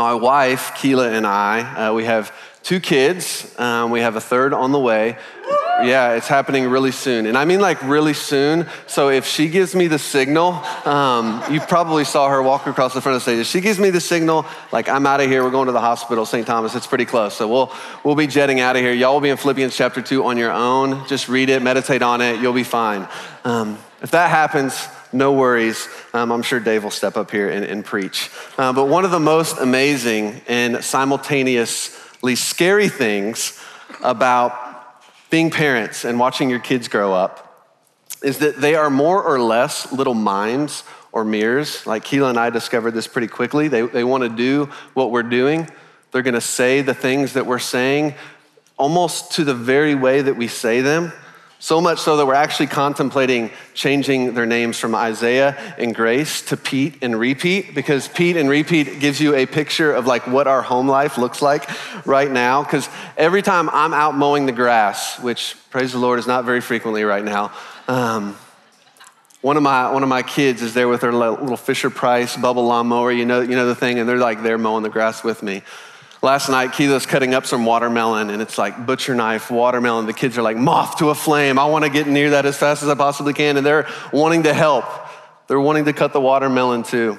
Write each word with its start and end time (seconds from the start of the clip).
my 0.00 0.14
wife, 0.14 0.74
Keela, 0.76 1.10
and 1.10 1.26
I, 1.26 1.88
uh, 1.88 1.92
we 1.92 2.04
have 2.04 2.34
two 2.62 2.80
kids. 2.80 3.54
Um, 3.58 3.90
we 3.90 4.00
have 4.00 4.16
a 4.16 4.20
third 4.20 4.54
on 4.54 4.72
the 4.72 4.78
way. 4.78 5.18
Yeah, 5.82 6.14
it's 6.14 6.26
happening 6.26 6.70
really 6.70 6.90
soon. 6.90 7.26
And 7.26 7.36
I 7.36 7.44
mean 7.44 7.60
like 7.60 7.82
really 7.82 8.14
soon. 8.14 8.66
So 8.86 9.10
if 9.10 9.26
she 9.26 9.48
gives 9.48 9.74
me 9.74 9.88
the 9.88 9.98
signal, 9.98 10.52
um, 10.86 11.42
you 11.50 11.60
probably 11.60 12.04
saw 12.04 12.30
her 12.30 12.42
walk 12.42 12.66
across 12.66 12.94
the 12.94 13.02
front 13.02 13.16
of 13.16 13.20
the 13.20 13.30
stage. 13.30 13.40
If 13.40 13.46
she 13.46 13.60
gives 13.60 13.78
me 13.78 13.90
the 13.90 14.00
signal, 14.00 14.46
like 14.72 14.88
I'm 14.88 15.06
out 15.06 15.20
of 15.20 15.28
here, 15.28 15.44
we're 15.44 15.50
going 15.50 15.66
to 15.66 15.72
the 15.72 15.80
hospital, 15.80 16.24
St. 16.24 16.46
Thomas, 16.46 16.74
it's 16.74 16.86
pretty 16.86 17.04
close. 17.04 17.36
So 17.36 17.46
we'll, 17.46 17.70
we'll 18.02 18.14
be 18.14 18.26
jetting 18.26 18.60
out 18.60 18.76
of 18.76 18.82
here. 18.82 18.94
Y'all 18.94 19.12
will 19.12 19.20
be 19.20 19.28
in 19.28 19.36
Philippians 19.36 19.76
chapter 19.76 20.00
2 20.00 20.24
on 20.24 20.38
your 20.38 20.52
own. 20.52 21.06
Just 21.08 21.28
read 21.28 21.50
it, 21.50 21.60
meditate 21.60 22.00
on 22.00 22.22
it, 22.22 22.40
you'll 22.40 22.54
be 22.54 22.64
fine. 22.64 23.06
Um, 23.44 23.76
if 24.00 24.12
that 24.12 24.30
happens, 24.30 24.88
no 25.12 25.32
worries. 25.32 25.88
Um, 26.14 26.30
I'm 26.32 26.42
sure 26.42 26.60
Dave 26.60 26.84
will 26.84 26.90
step 26.90 27.16
up 27.16 27.30
here 27.30 27.48
and, 27.48 27.64
and 27.64 27.84
preach. 27.84 28.30
Uh, 28.56 28.72
but 28.72 28.86
one 28.86 29.04
of 29.04 29.10
the 29.10 29.20
most 29.20 29.58
amazing 29.58 30.40
and 30.46 30.84
simultaneously 30.84 32.36
scary 32.36 32.88
things 32.88 33.60
about 34.02 34.52
being 35.30 35.50
parents 35.50 36.04
and 36.04 36.18
watching 36.18 36.50
your 36.50 36.58
kids 36.58 36.88
grow 36.88 37.12
up 37.12 37.46
is 38.22 38.38
that 38.38 38.60
they 38.60 38.74
are 38.74 38.90
more 38.90 39.22
or 39.22 39.40
less 39.40 39.92
little 39.92 40.14
minds 40.14 40.84
or 41.12 41.24
mirrors. 41.24 41.86
Like 41.86 42.04
Keela 42.04 42.28
and 42.28 42.38
I 42.38 42.50
discovered 42.50 42.92
this 42.92 43.06
pretty 43.06 43.28
quickly. 43.28 43.68
They, 43.68 43.82
they 43.82 44.04
want 44.04 44.22
to 44.24 44.28
do 44.28 44.66
what 44.94 45.10
we're 45.10 45.22
doing, 45.22 45.68
they're 46.12 46.22
going 46.22 46.34
to 46.34 46.40
say 46.40 46.82
the 46.82 46.94
things 46.94 47.34
that 47.34 47.46
we're 47.46 47.60
saying 47.60 48.14
almost 48.76 49.32
to 49.32 49.44
the 49.44 49.54
very 49.54 49.94
way 49.94 50.22
that 50.22 50.36
we 50.36 50.48
say 50.48 50.80
them. 50.80 51.12
So 51.62 51.78
much 51.78 51.98
so 51.98 52.16
that 52.16 52.26
we're 52.26 52.32
actually 52.32 52.68
contemplating 52.68 53.50
changing 53.74 54.32
their 54.32 54.46
names 54.46 54.78
from 54.78 54.94
Isaiah 54.94 55.54
and 55.76 55.94
Grace 55.94 56.40
to 56.46 56.56
Pete 56.56 56.96
and 57.02 57.20
Repeat 57.20 57.74
because 57.74 58.08
Pete 58.08 58.38
and 58.38 58.48
Repeat 58.48 58.98
gives 58.98 59.20
you 59.20 59.34
a 59.34 59.44
picture 59.44 59.92
of 59.92 60.06
like 60.06 60.26
what 60.26 60.46
our 60.46 60.62
home 60.62 60.88
life 60.88 61.18
looks 61.18 61.42
like 61.42 61.68
right 62.06 62.30
now. 62.30 62.62
Because 62.62 62.88
every 63.18 63.42
time 63.42 63.68
I'm 63.74 63.92
out 63.92 64.16
mowing 64.16 64.46
the 64.46 64.52
grass, 64.52 65.20
which 65.20 65.54
praise 65.68 65.92
the 65.92 65.98
Lord 65.98 66.18
is 66.18 66.26
not 66.26 66.46
very 66.46 66.62
frequently 66.62 67.04
right 67.04 67.22
now, 67.22 67.52
um, 67.88 68.38
one 69.42 69.58
of 69.58 69.62
my 69.62 69.92
one 69.92 70.02
of 70.02 70.08
my 70.08 70.22
kids 70.22 70.62
is 70.62 70.72
there 70.72 70.88
with 70.88 71.02
their 71.02 71.12
little 71.12 71.58
Fisher 71.58 71.90
Price 71.90 72.38
bubble 72.38 72.64
lawnmower, 72.64 73.12
you 73.12 73.26
know, 73.26 73.42
you 73.42 73.54
know 73.54 73.66
the 73.66 73.74
thing, 73.74 73.98
and 73.98 74.08
they're 74.08 74.16
like 74.16 74.42
there 74.42 74.56
mowing 74.56 74.82
the 74.82 74.88
grass 74.88 75.22
with 75.22 75.42
me. 75.42 75.62
Last 76.22 76.50
night, 76.50 76.72
Keela's 76.72 77.06
cutting 77.06 77.32
up 77.32 77.46
some 77.46 77.64
watermelon, 77.64 78.28
and 78.28 78.42
it's 78.42 78.58
like 78.58 78.84
butcher 78.84 79.14
knife 79.14 79.50
watermelon. 79.50 80.04
The 80.04 80.12
kids 80.12 80.36
are 80.36 80.42
like, 80.42 80.56
moth 80.58 80.98
to 80.98 81.08
a 81.08 81.14
flame. 81.14 81.58
I 81.58 81.64
want 81.64 81.84
to 81.86 81.90
get 81.90 82.06
near 82.06 82.30
that 82.30 82.44
as 82.44 82.58
fast 82.58 82.82
as 82.82 82.90
I 82.90 82.94
possibly 82.94 83.32
can. 83.32 83.56
And 83.56 83.64
they're 83.64 83.88
wanting 84.12 84.42
to 84.42 84.52
help. 84.52 84.84
They're 85.46 85.60
wanting 85.60 85.86
to 85.86 85.94
cut 85.94 86.12
the 86.12 86.20
watermelon 86.20 86.82
too. 86.82 87.18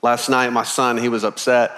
Last 0.00 0.30
night, 0.30 0.48
my 0.50 0.64
son, 0.64 0.96
he 0.96 1.10
was 1.10 1.24
upset. 1.24 1.72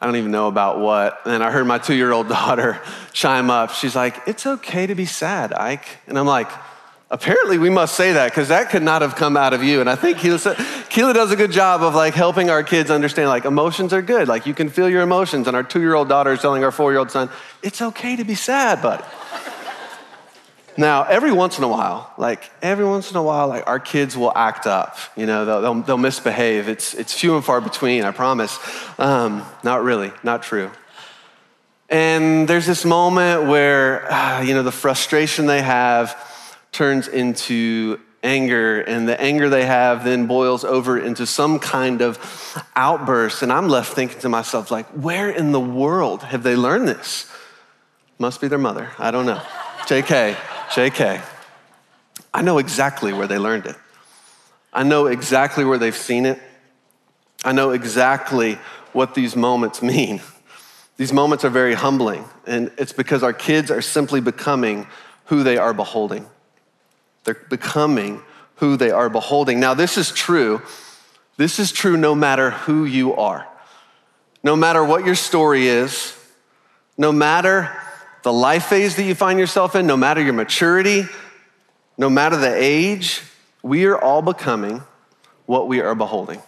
I 0.00 0.06
don't 0.06 0.16
even 0.16 0.32
know 0.32 0.48
about 0.48 0.80
what. 0.80 1.20
And 1.24 1.42
I 1.42 1.52
heard 1.52 1.66
my 1.66 1.78
two 1.78 1.94
year 1.94 2.10
old 2.10 2.28
daughter 2.38 2.80
chime 3.12 3.48
up. 3.48 3.70
She's 3.70 3.94
like, 3.94 4.16
It's 4.26 4.46
okay 4.46 4.88
to 4.88 4.96
be 4.96 5.06
sad, 5.06 5.52
Ike. 5.52 5.86
And 6.08 6.18
I'm 6.18 6.26
like, 6.26 6.50
Apparently, 7.14 7.58
we 7.58 7.70
must 7.70 7.94
say 7.94 8.14
that 8.14 8.32
because 8.32 8.48
that 8.48 8.70
could 8.70 8.82
not 8.82 9.00
have 9.00 9.14
come 9.14 9.36
out 9.36 9.54
of 9.54 9.62
you. 9.62 9.80
And 9.80 9.88
I 9.88 9.94
think 9.94 10.18
Keela 10.18 11.14
does 11.14 11.30
a 11.30 11.36
good 11.36 11.52
job 11.52 11.80
of 11.80 11.94
like 11.94 12.12
helping 12.12 12.50
our 12.50 12.64
kids 12.64 12.90
understand 12.90 13.28
like 13.28 13.44
emotions 13.44 13.92
are 13.92 14.02
good. 14.02 14.26
Like 14.26 14.46
you 14.46 14.52
can 14.52 14.68
feel 14.68 14.88
your 14.88 15.02
emotions. 15.02 15.46
And 15.46 15.54
our 15.54 15.62
two 15.62 15.78
year 15.78 15.94
old 15.94 16.08
daughter 16.08 16.32
is 16.32 16.40
telling 16.40 16.64
our 16.64 16.72
four 16.72 16.90
year 16.90 16.98
old 16.98 17.12
son, 17.12 17.30
it's 17.62 17.80
okay 17.80 18.16
to 18.16 18.24
be 18.24 18.34
sad, 18.34 18.82
buddy. 18.82 19.04
now, 20.76 21.04
every 21.04 21.30
once 21.30 21.56
in 21.56 21.62
a 21.62 21.68
while, 21.68 22.12
like 22.18 22.50
every 22.60 22.84
once 22.84 23.12
in 23.12 23.16
a 23.16 23.22
while, 23.22 23.46
like 23.46 23.64
our 23.68 23.78
kids 23.78 24.16
will 24.16 24.32
act 24.36 24.66
up. 24.66 24.98
You 25.16 25.26
know, 25.26 25.44
they'll, 25.44 25.60
they'll, 25.62 25.82
they'll 25.82 25.98
misbehave. 25.98 26.68
It's, 26.68 26.94
it's 26.94 27.14
few 27.14 27.36
and 27.36 27.44
far 27.44 27.60
between, 27.60 28.02
I 28.02 28.10
promise. 28.10 28.58
Um, 28.98 29.46
not 29.62 29.84
really, 29.84 30.10
not 30.24 30.42
true. 30.42 30.68
And 31.88 32.48
there's 32.48 32.66
this 32.66 32.84
moment 32.84 33.44
where, 33.44 34.10
uh, 34.10 34.42
you 34.44 34.52
know, 34.52 34.64
the 34.64 34.72
frustration 34.72 35.46
they 35.46 35.62
have 35.62 36.32
turns 36.74 37.08
into 37.08 37.98
anger, 38.22 38.80
and 38.80 39.08
the 39.08 39.18
anger 39.20 39.48
they 39.48 39.64
have 39.64 40.04
then 40.04 40.26
boils 40.26 40.64
over 40.64 40.98
into 40.98 41.26
some 41.26 41.58
kind 41.58 42.02
of 42.02 42.18
outburst. 42.74 43.42
And 43.42 43.52
I'm 43.52 43.68
left 43.68 43.92
thinking 43.92 44.18
to 44.20 44.28
myself, 44.28 44.70
like, 44.70 44.86
where 44.88 45.30
in 45.30 45.52
the 45.52 45.60
world 45.60 46.22
have 46.22 46.42
they 46.42 46.56
learned 46.56 46.88
this? 46.88 47.30
Must 48.18 48.40
be 48.40 48.48
their 48.48 48.58
mother. 48.58 48.90
I 48.98 49.10
don't 49.10 49.26
know. 49.26 49.40
JK, 49.86 50.34
JK. 50.70 51.22
I 52.32 52.42
know 52.42 52.58
exactly 52.58 53.12
where 53.12 53.26
they 53.26 53.38
learned 53.38 53.66
it. 53.66 53.76
I 54.72 54.82
know 54.82 55.06
exactly 55.06 55.64
where 55.64 55.78
they've 55.78 55.94
seen 55.94 56.26
it. 56.26 56.40
I 57.44 57.52
know 57.52 57.70
exactly 57.70 58.58
what 58.92 59.14
these 59.14 59.36
moments 59.36 59.82
mean. 59.82 60.20
These 60.96 61.12
moments 61.12 61.44
are 61.44 61.50
very 61.50 61.74
humbling, 61.74 62.24
and 62.46 62.72
it's 62.78 62.92
because 62.92 63.22
our 63.22 63.32
kids 63.32 63.70
are 63.70 63.82
simply 63.82 64.20
becoming 64.20 64.86
who 65.26 65.42
they 65.42 65.58
are 65.58 65.74
beholding. 65.74 66.26
They're 67.24 67.34
becoming 67.48 68.22
who 68.56 68.76
they 68.76 68.90
are 68.90 69.08
beholding. 69.08 69.60
Now, 69.60 69.74
this 69.74 69.98
is 69.98 70.12
true. 70.12 70.62
This 71.36 71.58
is 71.58 71.72
true 71.72 71.96
no 71.96 72.14
matter 72.14 72.50
who 72.50 72.84
you 72.84 73.14
are. 73.14 73.46
No 74.42 74.54
matter 74.54 74.84
what 74.84 75.04
your 75.04 75.14
story 75.14 75.66
is, 75.66 76.16
no 76.96 77.10
matter 77.10 77.74
the 78.22 78.32
life 78.32 78.66
phase 78.66 78.96
that 78.96 79.04
you 79.04 79.14
find 79.14 79.38
yourself 79.38 79.74
in, 79.74 79.86
no 79.86 79.96
matter 79.96 80.22
your 80.22 80.32
maturity, 80.32 81.04
no 81.96 82.10
matter 82.10 82.36
the 82.36 82.54
age, 82.54 83.22
we 83.62 83.86
are 83.86 83.98
all 83.98 84.22
becoming 84.22 84.82
what 85.46 85.66
we 85.66 85.80
are 85.80 85.94
beholding. 85.94 86.40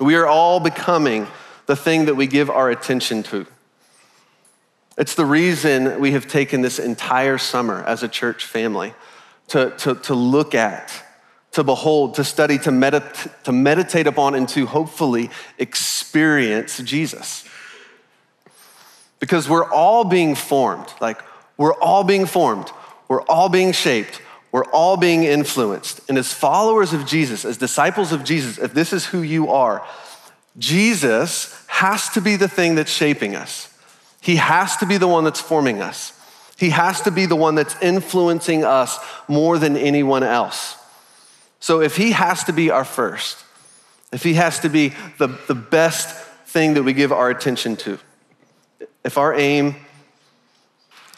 We 0.00 0.16
are 0.16 0.26
all 0.26 0.60
becoming 0.60 1.26
the 1.66 1.76
thing 1.76 2.06
that 2.06 2.14
we 2.14 2.26
give 2.26 2.50
our 2.50 2.70
attention 2.70 3.22
to. 3.24 3.46
It's 4.98 5.14
the 5.14 5.26
reason 5.26 6.00
we 6.00 6.12
have 6.12 6.26
taken 6.26 6.62
this 6.62 6.78
entire 6.78 7.38
summer 7.38 7.82
as 7.84 8.02
a 8.02 8.08
church 8.08 8.44
family 8.44 8.94
to, 9.48 9.70
to, 9.78 9.94
to 9.94 10.14
look 10.14 10.54
at, 10.54 10.92
to 11.52 11.64
behold, 11.64 12.14
to 12.14 12.24
study, 12.24 12.58
to, 12.58 12.70
medit- 12.70 13.42
to 13.44 13.52
meditate 13.52 14.06
upon, 14.06 14.34
and 14.34 14.48
to 14.50 14.66
hopefully 14.66 15.30
experience 15.58 16.78
Jesus. 16.78 17.44
Because 19.18 19.48
we're 19.48 19.70
all 19.70 20.04
being 20.04 20.34
formed, 20.34 20.92
like, 21.00 21.22
we're 21.56 21.74
all 21.74 22.04
being 22.04 22.26
formed, 22.26 22.70
we're 23.08 23.22
all 23.22 23.48
being 23.48 23.72
shaped, 23.72 24.20
we're 24.52 24.66
all 24.66 24.96
being 24.96 25.24
influenced. 25.24 26.00
And 26.08 26.18
as 26.18 26.32
followers 26.32 26.92
of 26.92 27.06
Jesus, 27.06 27.44
as 27.44 27.56
disciples 27.56 28.12
of 28.12 28.24
Jesus, 28.24 28.58
if 28.58 28.74
this 28.74 28.92
is 28.92 29.06
who 29.06 29.22
you 29.22 29.50
are, 29.50 29.86
Jesus 30.58 31.64
has 31.66 32.08
to 32.10 32.20
be 32.20 32.36
the 32.36 32.48
thing 32.48 32.74
that's 32.74 32.90
shaping 32.90 33.34
us. 33.34 33.72
He 34.20 34.36
has 34.36 34.76
to 34.78 34.86
be 34.86 34.96
the 34.96 35.08
one 35.08 35.24
that's 35.24 35.40
forming 35.40 35.80
us. 35.80 36.15
He 36.56 36.70
has 36.70 37.02
to 37.02 37.10
be 37.10 37.26
the 37.26 37.36
one 37.36 37.54
that's 37.54 37.80
influencing 37.82 38.64
us 38.64 38.98
more 39.28 39.58
than 39.58 39.76
anyone 39.76 40.22
else. 40.22 40.76
So 41.60 41.80
if 41.82 41.96
he 41.96 42.12
has 42.12 42.44
to 42.44 42.52
be 42.52 42.70
our 42.70 42.84
first, 42.84 43.44
if 44.12 44.22
he 44.22 44.34
has 44.34 44.60
to 44.60 44.70
be 44.70 44.92
the, 45.18 45.28
the 45.48 45.54
best 45.54 46.08
thing 46.46 46.74
that 46.74 46.82
we 46.82 46.94
give 46.94 47.12
our 47.12 47.28
attention 47.28 47.76
to, 47.76 47.98
if 49.04 49.18
our 49.18 49.34
aim 49.34 49.76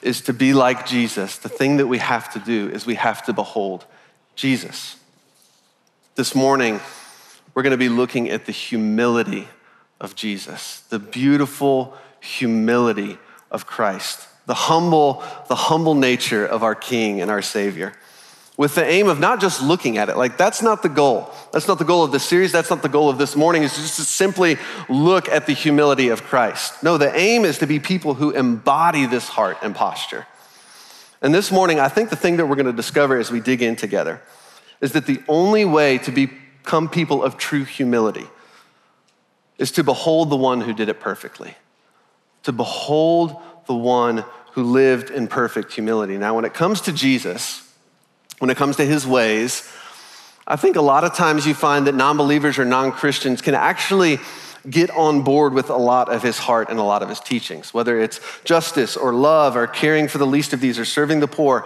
is 0.02 0.22
to 0.22 0.32
be 0.32 0.52
like 0.52 0.86
Jesus, 0.86 1.38
the 1.38 1.48
thing 1.48 1.76
that 1.76 1.86
we 1.86 1.98
have 1.98 2.32
to 2.32 2.38
do 2.40 2.68
is 2.70 2.84
we 2.86 2.96
have 2.96 3.24
to 3.26 3.32
behold 3.32 3.84
Jesus. 4.34 4.96
This 6.16 6.34
morning, 6.34 6.80
we're 7.54 7.62
going 7.62 7.70
to 7.72 7.76
be 7.76 7.88
looking 7.88 8.28
at 8.28 8.46
the 8.46 8.52
humility 8.52 9.48
of 10.00 10.16
Jesus, 10.16 10.80
the 10.88 10.98
beautiful 10.98 11.96
humility 12.20 13.18
of 13.50 13.66
Christ 13.66 14.27
the 14.48 14.54
humble, 14.54 15.22
the 15.48 15.54
humble 15.54 15.94
nature 15.94 16.44
of 16.44 16.62
our 16.62 16.74
King 16.74 17.20
and 17.20 17.30
our 17.30 17.42
Savior. 17.42 17.92
With 18.56 18.74
the 18.74 18.84
aim 18.84 19.06
of 19.06 19.20
not 19.20 19.40
just 19.40 19.62
looking 19.62 19.98
at 19.98 20.08
it, 20.08 20.16
like 20.16 20.38
that's 20.38 20.62
not 20.62 20.82
the 20.82 20.88
goal. 20.88 21.30
That's 21.52 21.68
not 21.68 21.78
the 21.78 21.84
goal 21.84 22.02
of 22.02 22.12
the 22.12 22.18
series. 22.18 22.50
That's 22.50 22.70
not 22.70 22.82
the 22.82 22.88
goal 22.88 23.10
of 23.10 23.18
this 23.18 23.36
morning, 23.36 23.62
is 23.62 23.76
just 23.76 23.96
to 23.96 24.04
simply 24.04 24.56
look 24.88 25.28
at 25.28 25.46
the 25.46 25.52
humility 25.52 26.08
of 26.08 26.24
Christ. 26.24 26.82
No, 26.82 26.96
the 26.96 27.14
aim 27.14 27.44
is 27.44 27.58
to 27.58 27.66
be 27.66 27.78
people 27.78 28.14
who 28.14 28.30
embody 28.30 29.04
this 29.04 29.28
heart 29.28 29.58
and 29.62 29.76
posture. 29.76 30.26
And 31.20 31.34
this 31.34 31.52
morning, 31.52 31.78
I 31.78 31.88
think 31.88 32.08
the 32.08 32.16
thing 32.16 32.38
that 32.38 32.46
we're 32.46 32.56
going 32.56 32.66
to 32.66 32.72
discover 32.72 33.18
as 33.18 33.30
we 33.30 33.40
dig 33.40 33.60
in 33.60 33.76
together 33.76 34.22
is 34.80 34.92
that 34.92 35.04
the 35.04 35.22
only 35.28 35.66
way 35.66 35.98
to 35.98 36.10
become 36.10 36.88
people 36.88 37.22
of 37.22 37.36
true 37.36 37.64
humility 37.64 38.26
is 39.58 39.70
to 39.72 39.84
behold 39.84 40.30
the 40.30 40.36
one 40.36 40.62
who 40.62 40.72
did 40.72 40.88
it 40.88 41.00
perfectly, 41.00 41.54
to 42.44 42.52
behold 42.52 43.36
the 43.68 43.74
one 43.74 44.24
who 44.52 44.64
lived 44.64 45.10
in 45.10 45.28
perfect 45.28 45.72
humility. 45.72 46.18
Now, 46.18 46.34
when 46.34 46.44
it 46.44 46.52
comes 46.52 46.80
to 46.82 46.92
Jesus, 46.92 47.62
when 48.40 48.50
it 48.50 48.56
comes 48.56 48.76
to 48.76 48.84
his 48.84 49.06
ways, 49.06 49.70
I 50.46 50.56
think 50.56 50.76
a 50.76 50.80
lot 50.80 51.04
of 51.04 51.14
times 51.14 51.46
you 51.46 51.54
find 51.54 51.86
that 51.86 51.94
non 51.94 52.16
believers 52.16 52.58
or 52.58 52.64
non 52.64 52.90
Christians 52.90 53.40
can 53.40 53.54
actually 53.54 54.18
get 54.68 54.90
on 54.90 55.22
board 55.22 55.52
with 55.52 55.70
a 55.70 55.76
lot 55.76 56.08
of 56.08 56.22
his 56.22 56.38
heart 56.38 56.68
and 56.70 56.78
a 56.78 56.82
lot 56.82 57.02
of 57.02 57.08
his 57.08 57.20
teachings, 57.20 57.72
whether 57.72 58.00
it's 58.00 58.20
justice 58.44 58.96
or 58.96 59.12
love 59.12 59.56
or 59.56 59.66
caring 59.66 60.08
for 60.08 60.18
the 60.18 60.26
least 60.26 60.52
of 60.52 60.60
these 60.60 60.78
or 60.78 60.84
serving 60.84 61.20
the 61.20 61.28
poor. 61.28 61.64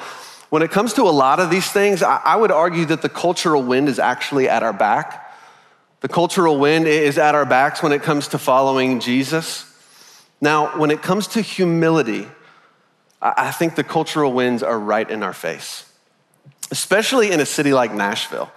When 0.50 0.62
it 0.62 0.70
comes 0.70 0.92
to 0.94 1.02
a 1.02 1.10
lot 1.10 1.40
of 1.40 1.48
these 1.48 1.70
things, 1.70 2.02
I 2.02 2.36
would 2.36 2.50
argue 2.50 2.84
that 2.86 3.00
the 3.00 3.08
cultural 3.08 3.62
wind 3.62 3.88
is 3.88 3.98
actually 3.98 4.48
at 4.48 4.62
our 4.62 4.74
back. 4.74 5.34
The 6.00 6.08
cultural 6.08 6.58
wind 6.58 6.86
is 6.86 7.16
at 7.16 7.34
our 7.34 7.46
backs 7.46 7.82
when 7.82 7.92
it 7.92 8.02
comes 8.02 8.28
to 8.28 8.38
following 8.38 9.00
Jesus. 9.00 9.71
Now, 10.42 10.76
when 10.76 10.90
it 10.90 11.02
comes 11.02 11.28
to 11.28 11.40
humility, 11.40 12.26
I 13.22 13.52
think 13.52 13.76
the 13.76 13.84
cultural 13.84 14.32
winds 14.32 14.64
are 14.64 14.78
right 14.78 15.08
in 15.08 15.22
our 15.22 15.32
face, 15.32 15.88
especially 16.72 17.30
in 17.30 17.38
a 17.38 17.46
city 17.46 17.72
like 17.72 17.94
Nashville. 17.94 18.50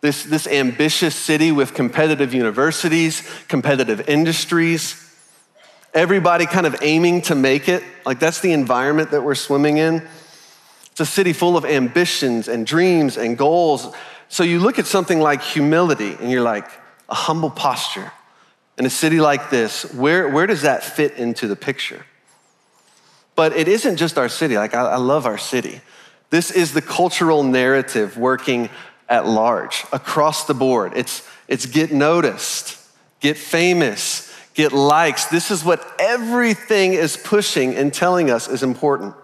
This, 0.00 0.24
this 0.24 0.46
ambitious 0.46 1.14
city 1.14 1.52
with 1.52 1.74
competitive 1.74 2.32
universities, 2.32 3.28
competitive 3.46 4.08
industries, 4.08 5.14
everybody 5.92 6.46
kind 6.46 6.66
of 6.66 6.76
aiming 6.80 7.20
to 7.22 7.34
make 7.34 7.68
it. 7.68 7.84
Like, 8.06 8.18
that's 8.18 8.40
the 8.40 8.52
environment 8.52 9.10
that 9.10 9.22
we're 9.22 9.34
swimming 9.34 9.76
in. 9.76 10.02
It's 10.92 11.00
a 11.00 11.06
city 11.06 11.34
full 11.34 11.58
of 11.58 11.66
ambitions 11.66 12.48
and 12.48 12.66
dreams 12.66 13.18
and 13.18 13.36
goals. 13.36 13.94
So 14.28 14.44
you 14.44 14.60
look 14.60 14.78
at 14.78 14.86
something 14.86 15.20
like 15.20 15.42
humility 15.42 16.16
and 16.18 16.30
you're 16.30 16.42
like, 16.42 16.68
a 17.10 17.14
humble 17.14 17.50
posture 17.50 18.10
in 18.78 18.86
a 18.86 18.90
city 18.90 19.20
like 19.20 19.50
this, 19.50 19.92
where, 19.94 20.28
where 20.28 20.46
does 20.46 20.62
that 20.62 20.82
fit 20.82 21.14
into 21.14 21.46
the 21.46 21.56
picture? 21.56 22.04
But 23.34 23.54
it 23.54 23.68
isn't 23.68 23.96
just 23.96 24.18
our 24.18 24.28
city. 24.28 24.56
Like, 24.56 24.74
I, 24.74 24.92
I 24.92 24.96
love 24.96 25.26
our 25.26 25.38
city. 25.38 25.80
This 26.30 26.50
is 26.50 26.72
the 26.72 26.82
cultural 26.82 27.42
narrative 27.42 28.16
working 28.16 28.70
at 29.08 29.26
large, 29.26 29.84
across 29.92 30.46
the 30.46 30.54
board. 30.54 30.92
It's, 30.96 31.28
it's 31.48 31.66
get 31.66 31.92
noticed, 31.92 32.78
get 33.20 33.36
famous, 33.36 34.34
get 34.54 34.72
likes. 34.72 35.26
This 35.26 35.50
is 35.50 35.64
what 35.64 35.86
everything 35.98 36.94
is 36.94 37.16
pushing 37.16 37.74
and 37.74 37.92
telling 37.92 38.30
us 38.30 38.48
is 38.48 38.62
important. 38.62 39.14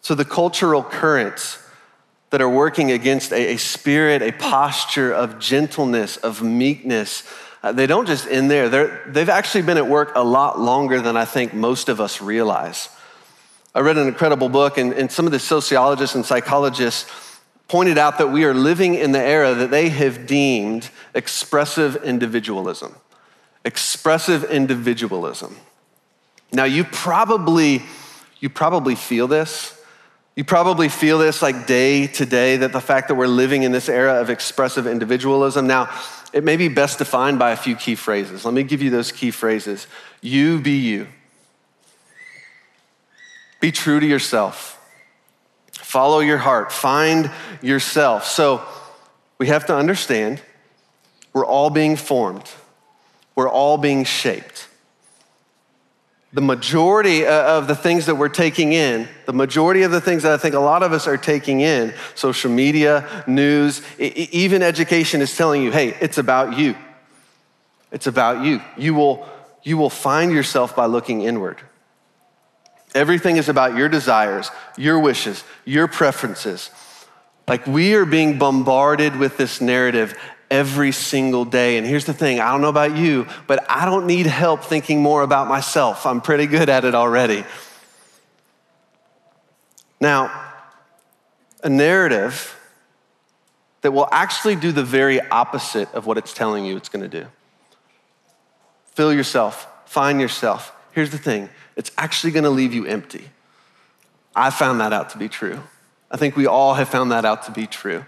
So, 0.00 0.14
the 0.14 0.24
cultural 0.24 0.82
currents 0.82 1.58
that 2.30 2.40
are 2.40 2.48
working 2.48 2.92
against 2.92 3.32
a, 3.32 3.54
a 3.54 3.56
spirit, 3.56 4.22
a 4.22 4.32
posture 4.32 5.12
of 5.12 5.38
gentleness, 5.38 6.16
of 6.18 6.42
meekness, 6.42 7.24
uh, 7.62 7.72
they 7.72 7.86
don't 7.86 8.06
just 8.06 8.28
end 8.28 8.50
there. 8.50 8.68
They're, 8.68 9.02
they've 9.06 9.28
actually 9.28 9.62
been 9.62 9.78
at 9.78 9.86
work 9.86 10.12
a 10.14 10.22
lot 10.22 10.60
longer 10.60 11.00
than 11.00 11.16
I 11.16 11.24
think 11.24 11.54
most 11.54 11.88
of 11.88 12.00
us 12.00 12.20
realize. 12.20 12.88
I 13.74 13.80
read 13.80 13.98
an 13.98 14.08
incredible 14.08 14.48
book, 14.48 14.78
and, 14.78 14.92
and 14.92 15.10
some 15.10 15.26
of 15.26 15.32
the 15.32 15.38
sociologists 15.38 16.14
and 16.14 16.24
psychologists 16.24 17.10
pointed 17.68 17.98
out 17.98 18.18
that 18.18 18.28
we 18.28 18.44
are 18.44 18.54
living 18.54 18.94
in 18.94 19.12
the 19.12 19.20
era 19.20 19.54
that 19.54 19.70
they 19.70 19.88
have 19.90 20.26
deemed 20.26 20.88
expressive 21.14 22.02
individualism. 22.02 22.94
Expressive 23.64 24.44
individualism. 24.44 25.56
Now, 26.52 26.64
you 26.64 26.84
probably, 26.84 27.82
you 28.40 28.48
probably 28.48 28.94
feel 28.94 29.28
this. 29.28 29.74
You 30.34 30.44
probably 30.44 30.88
feel 30.88 31.18
this 31.18 31.42
like 31.42 31.66
day 31.66 32.06
to 32.06 32.24
day 32.24 32.56
that 32.58 32.72
the 32.72 32.80
fact 32.80 33.08
that 33.08 33.16
we're 33.16 33.26
living 33.26 33.64
in 33.64 33.72
this 33.72 33.88
era 33.88 34.20
of 34.20 34.30
expressive 34.30 34.86
individualism. 34.86 35.66
Now, 35.66 35.90
it 36.32 36.44
may 36.44 36.56
be 36.56 36.68
best 36.68 36.98
defined 36.98 37.38
by 37.38 37.52
a 37.52 37.56
few 37.56 37.74
key 37.74 37.94
phrases. 37.94 38.44
Let 38.44 38.54
me 38.54 38.62
give 38.62 38.82
you 38.82 38.90
those 38.90 39.12
key 39.12 39.30
phrases. 39.30 39.86
You 40.20 40.60
be 40.60 40.78
you. 40.78 41.08
Be 43.60 43.72
true 43.72 43.98
to 43.98 44.06
yourself. 44.06 44.74
Follow 45.72 46.20
your 46.20 46.38
heart. 46.38 46.70
Find 46.70 47.30
yourself. 47.62 48.26
So 48.26 48.62
we 49.38 49.48
have 49.48 49.66
to 49.66 49.74
understand 49.74 50.42
we're 51.32 51.46
all 51.46 51.70
being 51.70 51.96
formed, 51.96 52.50
we're 53.34 53.50
all 53.50 53.78
being 53.78 54.04
shaped 54.04 54.67
the 56.32 56.40
majority 56.42 57.26
uh, 57.26 57.58
of 57.58 57.68
the 57.68 57.74
things 57.74 58.06
that 58.06 58.14
we're 58.16 58.28
taking 58.28 58.72
in, 58.72 59.08
the 59.24 59.32
majority 59.32 59.82
of 59.82 59.90
the 59.90 60.00
things 60.00 60.24
that 60.24 60.32
I 60.32 60.36
think 60.36 60.54
a 60.54 60.60
lot 60.60 60.82
of 60.82 60.92
us 60.92 61.06
are 61.06 61.16
taking 61.16 61.60
in, 61.60 61.94
social 62.14 62.50
media, 62.50 63.24
news, 63.26 63.80
even 63.98 64.62
education 64.62 65.22
is 65.22 65.34
telling 65.34 65.62
you, 65.62 65.72
hey, 65.72 65.96
it's 66.00 66.18
about 66.18 66.58
you. 66.58 66.76
It's 67.90 68.06
about 68.06 68.44
you. 68.44 68.60
You 68.76 68.94
will, 68.94 69.26
you 69.62 69.78
will 69.78 69.90
find 69.90 70.30
yourself 70.30 70.76
by 70.76 70.84
looking 70.84 71.22
inward. 71.22 71.62
Everything 72.94 73.36
is 73.36 73.48
about 73.48 73.76
your 73.76 73.88
desires, 73.88 74.50
your 74.76 74.98
wishes, 74.98 75.44
your 75.64 75.88
preferences. 75.88 76.70
Like 77.46 77.66
we 77.66 77.94
are 77.94 78.04
being 78.04 78.38
bombarded 78.38 79.16
with 79.16 79.38
this 79.38 79.62
narrative 79.62 80.14
every 80.50 80.92
single 80.92 81.44
day. 81.44 81.76
And 81.78 81.86
here's 81.86 82.04
the 82.04 82.14
thing 82.14 82.40
I 82.40 82.50
don't 82.52 82.60
know 82.60 82.68
about 82.68 82.96
you, 82.96 83.26
but 83.46 83.64
I 83.70 83.84
don't 83.84 84.06
need 84.06 84.26
help 84.26 84.64
thinking 84.64 85.02
more 85.02 85.22
about 85.22 85.48
myself. 85.48 86.06
I'm 86.06 86.20
pretty 86.20 86.46
good 86.46 86.68
at 86.68 86.84
it 86.84 86.94
already. 86.94 87.44
Now, 90.00 90.52
a 91.62 91.68
narrative 91.68 92.54
that 93.82 93.92
will 93.92 94.08
actually 94.10 94.56
do 94.56 94.72
the 94.72 94.84
very 94.84 95.20
opposite 95.20 95.92
of 95.94 96.06
what 96.06 96.18
it's 96.18 96.32
telling 96.32 96.64
you 96.64 96.76
it's 96.76 96.88
going 96.88 97.08
to 97.08 97.22
do. 97.22 97.26
Fill 98.94 99.12
yourself, 99.12 99.66
find 99.86 100.20
yourself. 100.20 100.72
Here's 100.92 101.10
the 101.10 101.18
thing 101.18 101.48
it's 101.76 101.90
actually 101.96 102.32
going 102.32 102.44
to 102.44 102.50
leave 102.50 102.74
you 102.74 102.86
empty. 102.86 103.28
I 104.34 104.50
found 104.50 104.80
that 104.80 104.92
out 104.92 105.10
to 105.10 105.18
be 105.18 105.28
true. 105.28 105.62
I 106.10 106.16
think 106.16 106.36
we 106.36 106.46
all 106.46 106.74
have 106.74 106.88
found 106.88 107.12
that 107.12 107.24
out 107.24 107.44
to 107.44 107.52
be 107.52 107.66
true. 107.66 108.04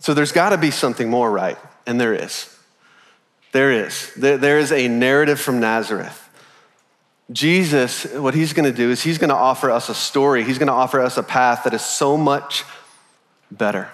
So 0.00 0.14
there's 0.14 0.32
got 0.32 0.50
to 0.50 0.58
be 0.58 0.70
something 0.70 1.08
more 1.08 1.30
right, 1.30 1.58
and 1.86 2.00
there 2.00 2.14
is. 2.14 2.54
There 3.52 3.70
is. 3.70 4.12
There, 4.14 4.58
is 4.58 4.72
a 4.72 4.88
narrative 4.88 5.38
from 5.38 5.60
Nazareth. 5.60 6.28
Jesus, 7.30 8.04
what 8.14 8.34
he's 8.34 8.52
going 8.52 8.64
to 8.64 8.76
do 8.76 8.90
is 8.90 9.02
he's 9.02 9.18
going 9.18 9.30
to 9.30 9.36
offer 9.36 9.70
us 9.70 9.88
a 9.88 9.94
story. 9.94 10.42
He's 10.42 10.58
going 10.58 10.68
to 10.68 10.72
offer 10.72 11.00
us 11.00 11.16
a 11.16 11.22
path 11.22 11.64
that 11.64 11.74
is 11.74 11.84
so 11.84 12.16
much 12.16 12.64
better. 13.50 13.88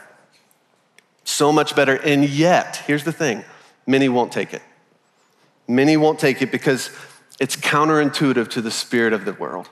So 1.24 1.52
much 1.52 1.74
better. 1.74 1.96
And 1.96 2.26
yet, 2.26 2.76
here's 2.86 3.04
the 3.04 3.12
thing 3.12 3.44
many 3.86 4.08
won't 4.08 4.32
take 4.32 4.54
it. 4.54 4.62
Many 5.68 5.96
won't 5.96 6.20
take 6.20 6.40
it 6.40 6.52
because 6.52 6.90
it's 7.40 7.56
counterintuitive 7.56 8.48
to 8.50 8.62
the 8.62 8.70
spirit 8.70 9.12
of 9.12 9.24
the 9.24 9.32
world. 9.32 9.68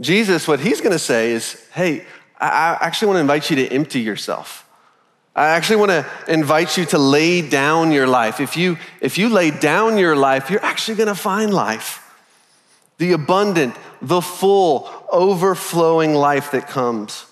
Jesus, 0.00 0.46
what 0.46 0.60
he's 0.60 0.80
going 0.80 0.92
to 0.92 0.98
say 0.98 1.32
is, 1.32 1.66
hey, 1.72 2.06
I 2.38 2.78
actually 2.80 3.08
want 3.08 3.16
to 3.16 3.20
invite 3.20 3.50
you 3.50 3.56
to 3.56 3.68
empty 3.68 4.00
yourself. 4.00 4.66
I 5.34 5.48
actually 5.50 5.76
want 5.76 5.90
to 5.90 6.06
invite 6.28 6.76
you 6.76 6.84
to 6.86 6.98
lay 6.98 7.48
down 7.48 7.92
your 7.92 8.06
life. 8.06 8.40
If 8.40 8.56
you, 8.56 8.78
if 9.00 9.16
you 9.16 9.28
lay 9.28 9.50
down 9.50 9.96
your 9.96 10.16
life, 10.16 10.50
you're 10.50 10.64
actually 10.64 10.96
going 10.96 11.08
to 11.08 11.14
find 11.14 11.54
life. 11.54 12.06
The 12.98 13.12
abundant, 13.12 13.76
the 14.02 14.20
full, 14.20 14.90
overflowing 15.10 16.14
life 16.14 16.50
that 16.50 16.68
comes 16.68 17.26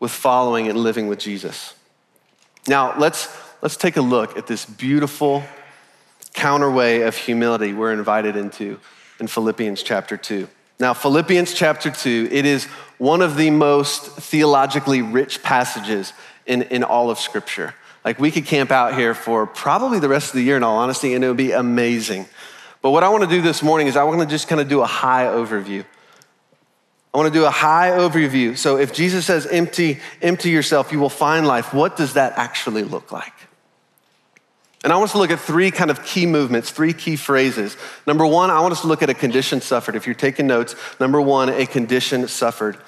with 0.00 0.10
following 0.10 0.68
and 0.68 0.78
living 0.78 1.06
with 1.06 1.18
Jesus. 1.18 1.74
Now, 2.66 2.98
let's, 2.98 3.28
let's 3.62 3.76
take 3.76 3.96
a 3.96 4.02
look 4.02 4.36
at 4.36 4.46
this 4.46 4.64
beautiful 4.64 5.42
counterway 6.32 7.06
of 7.06 7.16
humility 7.16 7.72
we're 7.72 7.92
invited 7.92 8.36
into 8.36 8.80
in 9.20 9.26
Philippians 9.26 9.82
chapter 9.82 10.16
2. 10.16 10.48
Now, 10.80 10.94
Philippians 10.94 11.54
chapter 11.54 11.90
2, 11.90 12.28
it 12.30 12.46
is 12.46 12.66
one 12.98 13.20
of 13.20 13.36
the 13.36 13.50
most 13.50 14.06
theologically 14.06 15.02
rich 15.02 15.42
passages 15.42 16.12
in, 16.48 16.62
in 16.62 16.82
all 16.82 17.10
of 17.10 17.18
Scripture. 17.18 17.74
Like 18.04 18.18
we 18.18 18.30
could 18.30 18.46
camp 18.46 18.70
out 18.70 18.94
here 18.94 19.14
for 19.14 19.46
probably 19.46 20.00
the 20.00 20.08
rest 20.08 20.30
of 20.30 20.36
the 20.36 20.42
year, 20.42 20.56
in 20.56 20.62
all 20.62 20.78
honesty, 20.78 21.14
and 21.14 21.22
it 21.22 21.28
would 21.28 21.36
be 21.36 21.52
amazing. 21.52 22.26
But 22.82 22.90
what 22.90 23.04
I 23.04 23.08
want 23.10 23.24
to 23.24 23.30
do 23.30 23.42
this 23.42 23.62
morning 23.62 23.86
is 23.86 23.96
I 23.96 24.04
want 24.04 24.20
to 24.20 24.26
just 24.26 24.48
kind 24.48 24.60
of 24.60 24.68
do 24.68 24.80
a 24.80 24.86
high 24.86 25.26
overview. 25.26 25.84
I 27.12 27.18
want 27.18 27.32
to 27.32 27.38
do 27.38 27.44
a 27.44 27.50
high 27.50 27.90
overview. 27.90 28.56
So 28.56 28.76
if 28.78 28.92
Jesus 28.92 29.26
says 29.26 29.46
empty, 29.46 29.98
empty 30.22 30.50
yourself, 30.50 30.92
you 30.92 31.00
will 31.00 31.08
find 31.08 31.46
life, 31.46 31.74
what 31.74 31.96
does 31.96 32.14
that 32.14 32.34
actually 32.36 32.82
look 32.82 33.12
like? 33.12 33.32
And 34.84 34.92
I 34.92 34.96
want 34.96 35.08
us 35.08 35.12
to 35.12 35.18
look 35.18 35.32
at 35.32 35.40
three 35.40 35.70
kind 35.70 35.90
of 35.90 36.04
key 36.04 36.26
movements, 36.26 36.70
three 36.70 36.92
key 36.92 37.16
phrases. 37.16 37.76
Number 38.06 38.24
one, 38.24 38.50
I 38.50 38.60
want 38.60 38.72
us 38.72 38.82
to 38.82 38.86
look 38.86 39.02
at 39.02 39.10
a 39.10 39.14
condition 39.14 39.60
suffered. 39.60 39.96
If 39.96 40.06
you're 40.06 40.14
taking 40.14 40.46
notes, 40.46 40.76
number 41.00 41.20
one, 41.20 41.48
a 41.48 41.66
condition 41.66 42.28
suffered. 42.28 42.78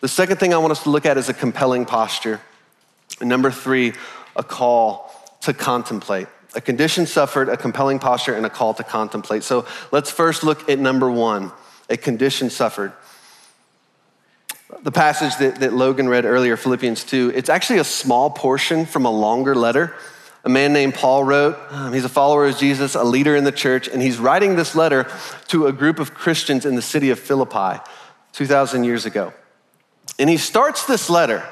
The 0.00 0.08
second 0.08 0.36
thing 0.36 0.54
I 0.54 0.58
want 0.58 0.70
us 0.70 0.84
to 0.84 0.90
look 0.90 1.04
at 1.04 1.18
is 1.18 1.28
a 1.28 1.34
compelling 1.34 1.84
posture. 1.84 2.40
And 3.20 3.28
number 3.28 3.50
three, 3.50 3.94
a 4.34 4.42
call 4.42 5.12
to 5.42 5.52
contemplate. 5.52 6.28
A 6.54 6.60
condition 6.60 7.06
suffered, 7.06 7.48
a 7.48 7.56
compelling 7.56 7.98
posture, 7.98 8.34
and 8.34 8.46
a 8.46 8.50
call 8.50 8.74
to 8.74 8.84
contemplate. 8.84 9.42
So 9.42 9.66
let's 9.92 10.10
first 10.10 10.42
look 10.42 10.68
at 10.68 10.78
number 10.78 11.10
one 11.10 11.52
a 11.88 11.96
condition 11.96 12.50
suffered. 12.50 12.92
The 14.82 14.90
passage 14.90 15.36
that, 15.36 15.60
that 15.60 15.72
Logan 15.72 16.08
read 16.08 16.24
earlier, 16.24 16.56
Philippians 16.56 17.04
2, 17.04 17.32
it's 17.34 17.48
actually 17.48 17.78
a 17.78 17.84
small 17.84 18.30
portion 18.30 18.86
from 18.86 19.04
a 19.04 19.10
longer 19.10 19.54
letter 19.54 19.94
a 20.46 20.48
man 20.48 20.72
named 20.72 20.94
Paul 20.94 21.24
wrote. 21.24 21.58
Um, 21.70 21.92
he's 21.92 22.04
a 22.04 22.08
follower 22.08 22.46
of 22.46 22.56
Jesus, 22.56 22.94
a 22.94 23.02
leader 23.02 23.34
in 23.34 23.42
the 23.42 23.50
church, 23.50 23.88
and 23.88 24.00
he's 24.00 24.16
writing 24.16 24.54
this 24.54 24.76
letter 24.76 25.10
to 25.48 25.66
a 25.66 25.72
group 25.72 25.98
of 25.98 26.14
Christians 26.14 26.64
in 26.64 26.76
the 26.76 26.82
city 26.82 27.10
of 27.10 27.18
Philippi 27.18 27.82
2,000 28.32 28.84
years 28.84 29.06
ago. 29.06 29.32
And 30.20 30.30
he 30.30 30.36
starts 30.36 30.86
this 30.86 31.10
letter 31.10 31.44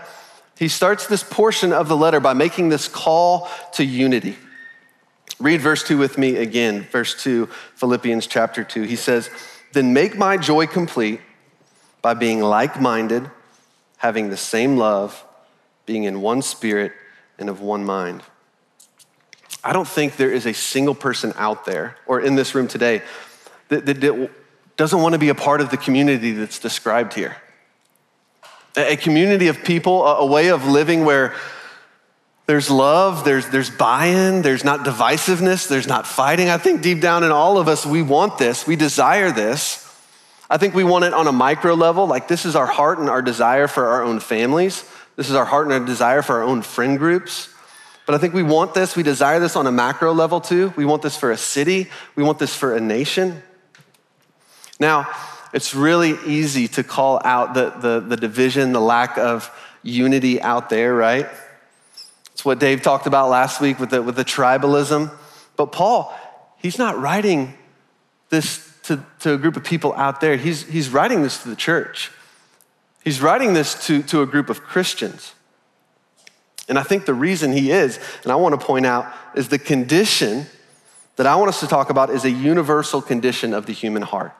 he 0.58 0.68
starts 0.68 1.06
this 1.06 1.22
portion 1.22 1.72
of 1.72 1.88
the 1.88 1.96
letter 1.96 2.20
by 2.20 2.32
making 2.32 2.68
this 2.68 2.88
call 2.88 3.48
to 3.72 3.84
unity. 3.84 4.36
Read 5.40 5.60
verse 5.60 5.82
2 5.82 5.98
with 5.98 6.16
me 6.16 6.36
again, 6.36 6.82
verse 6.92 7.20
2, 7.22 7.46
Philippians 7.74 8.26
chapter 8.26 8.62
2. 8.62 8.82
He 8.82 8.96
says, 8.96 9.30
Then 9.72 9.92
make 9.92 10.16
my 10.16 10.36
joy 10.36 10.66
complete 10.66 11.20
by 12.02 12.14
being 12.14 12.40
like 12.40 12.80
minded, 12.80 13.28
having 13.96 14.30
the 14.30 14.36
same 14.36 14.76
love, 14.76 15.24
being 15.86 16.04
in 16.04 16.20
one 16.20 16.40
spirit 16.40 16.92
and 17.38 17.50
of 17.50 17.60
one 17.60 17.84
mind. 17.84 18.22
I 19.64 19.72
don't 19.72 19.88
think 19.88 20.16
there 20.16 20.30
is 20.30 20.46
a 20.46 20.54
single 20.54 20.94
person 20.94 21.32
out 21.36 21.64
there 21.64 21.96
or 22.06 22.20
in 22.20 22.36
this 22.36 22.54
room 22.54 22.68
today 22.68 23.02
that, 23.68 23.86
that, 23.86 24.00
that 24.02 24.30
doesn't 24.76 25.00
want 25.00 25.14
to 25.14 25.18
be 25.18 25.30
a 25.30 25.34
part 25.34 25.60
of 25.60 25.70
the 25.70 25.76
community 25.76 26.32
that's 26.32 26.58
described 26.58 27.14
here. 27.14 27.36
A, 28.76 28.96
community 28.96 29.48
of 29.48 29.62
people, 29.62 30.04
a, 30.04 30.16
a 30.16 30.26
way 30.26 30.48
of 30.48 30.66
living 30.66 31.04
where 31.04 31.34
there's 32.46 32.70
love, 32.70 33.24
there's, 33.24 33.48
there's 33.48 33.70
buy 33.70 34.06
in, 34.06 34.42
there's 34.42 34.64
not 34.64 34.80
divisiveness, 34.80 35.68
there's 35.68 35.86
not 35.86 36.06
fighting. 36.06 36.50
I 36.50 36.58
think 36.58 36.82
deep 36.82 37.00
down 37.00 37.24
in 37.24 37.30
all 37.30 37.56
of 37.58 37.68
us, 37.68 37.86
we 37.86 38.02
want 38.02 38.36
this, 38.36 38.66
we 38.66 38.76
desire 38.76 39.30
this. 39.30 39.80
I 40.50 40.58
think 40.58 40.74
we 40.74 40.84
want 40.84 41.04
it 41.04 41.14
on 41.14 41.26
a 41.26 41.32
micro 41.32 41.74
level, 41.74 42.06
like 42.06 42.28
this 42.28 42.44
is 42.44 42.54
our 42.54 42.66
heart 42.66 42.98
and 42.98 43.08
our 43.08 43.22
desire 43.22 43.66
for 43.66 43.86
our 43.88 44.02
own 44.02 44.20
families. 44.20 44.84
This 45.16 45.30
is 45.30 45.36
our 45.36 45.46
heart 45.46 45.66
and 45.66 45.72
our 45.72 45.80
desire 45.80 46.20
for 46.20 46.36
our 46.36 46.42
own 46.42 46.60
friend 46.60 46.98
groups. 46.98 47.48
But 48.06 48.14
I 48.14 48.18
think 48.18 48.34
we 48.34 48.42
want 48.42 48.74
this, 48.74 48.94
we 48.94 49.02
desire 49.02 49.40
this 49.40 49.56
on 49.56 49.66
a 49.66 49.72
macro 49.72 50.12
level 50.12 50.40
too. 50.40 50.74
We 50.76 50.84
want 50.84 51.00
this 51.00 51.16
for 51.16 51.30
a 51.30 51.36
city, 51.38 51.88
we 52.14 52.22
want 52.22 52.38
this 52.38 52.54
for 52.54 52.76
a 52.76 52.80
nation. 52.80 53.42
Now, 54.78 55.08
it's 55.54 55.72
really 55.72 56.16
easy 56.26 56.66
to 56.66 56.82
call 56.82 57.20
out 57.24 57.54
the, 57.54 57.70
the, 57.70 58.00
the 58.00 58.16
division, 58.16 58.72
the 58.72 58.80
lack 58.80 59.16
of 59.16 59.56
unity 59.84 60.42
out 60.42 60.68
there, 60.68 60.92
right? 60.92 61.28
It's 62.32 62.44
what 62.44 62.58
Dave 62.58 62.82
talked 62.82 63.06
about 63.06 63.30
last 63.30 63.60
week 63.60 63.78
with 63.78 63.90
the, 63.90 64.02
with 64.02 64.16
the 64.16 64.24
tribalism. 64.24 65.12
But 65.54 65.66
Paul, 65.66 66.12
he's 66.56 66.76
not 66.76 66.98
writing 66.98 67.54
this 68.30 68.68
to, 68.82 69.06
to 69.20 69.34
a 69.34 69.38
group 69.38 69.56
of 69.56 69.62
people 69.62 69.94
out 69.94 70.20
there, 70.20 70.36
he's, 70.36 70.64
he's 70.64 70.90
writing 70.90 71.22
this 71.22 71.40
to 71.44 71.48
the 71.48 71.56
church. 71.56 72.10
He's 73.04 73.22
writing 73.22 73.52
this 73.52 73.86
to, 73.86 74.02
to 74.02 74.22
a 74.22 74.26
group 74.26 74.50
of 74.50 74.62
Christians. 74.62 75.34
And 76.68 76.80
I 76.80 76.82
think 76.82 77.06
the 77.06 77.14
reason 77.14 77.52
he 77.52 77.70
is, 77.70 78.00
and 78.24 78.32
I 78.32 78.34
want 78.34 78.58
to 78.58 78.66
point 78.66 78.86
out, 78.86 79.06
is 79.36 79.50
the 79.50 79.60
condition 79.60 80.46
that 81.14 81.26
I 81.26 81.36
want 81.36 81.50
us 81.50 81.60
to 81.60 81.68
talk 81.68 81.90
about 81.90 82.10
is 82.10 82.24
a 82.24 82.30
universal 82.30 83.00
condition 83.00 83.54
of 83.54 83.66
the 83.66 83.72
human 83.72 84.02
heart 84.02 84.32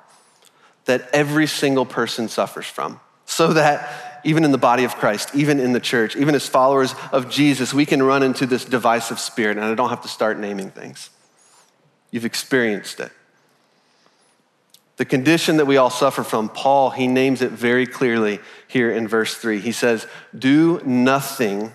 that 0.84 1.08
every 1.12 1.46
single 1.46 1.86
person 1.86 2.28
suffers 2.28 2.66
from. 2.66 3.00
So 3.26 3.52
that 3.54 4.20
even 4.24 4.44
in 4.44 4.52
the 4.52 4.58
body 4.58 4.84
of 4.84 4.96
Christ, 4.96 5.34
even 5.34 5.60
in 5.60 5.72
the 5.72 5.80
church, 5.80 6.16
even 6.16 6.34
as 6.34 6.46
followers 6.46 6.94
of 7.12 7.30
Jesus, 7.30 7.72
we 7.72 7.86
can 7.86 8.02
run 8.02 8.22
into 8.22 8.46
this 8.46 8.64
divisive 8.64 9.18
spirit, 9.18 9.56
and 9.56 9.64
I 9.64 9.74
don't 9.74 9.90
have 9.90 10.02
to 10.02 10.08
start 10.08 10.38
naming 10.38 10.70
things. 10.70 11.10
You've 12.10 12.24
experienced 12.24 13.00
it. 13.00 13.10
The 14.96 15.04
condition 15.04 15.56
that 15.56 15.66
we 15.66 15.76
all 15.76 15.90
suffer 15.90 16.22
from, 16.22 16.48
Paul, 16.48 16.90
he 16.90 17.08
names 17.08 17.42
it 17.42 17.50
very 17.50 17.86
clearly 17.86 18.38
here 18.68 18.92
in 18.92 19.08
verse 19.08 19.34
three. 19.34 19.58
He 19.58 19.72
says, 19.72 20.06
Do 20.36 20.80
nothing 20.84 21.72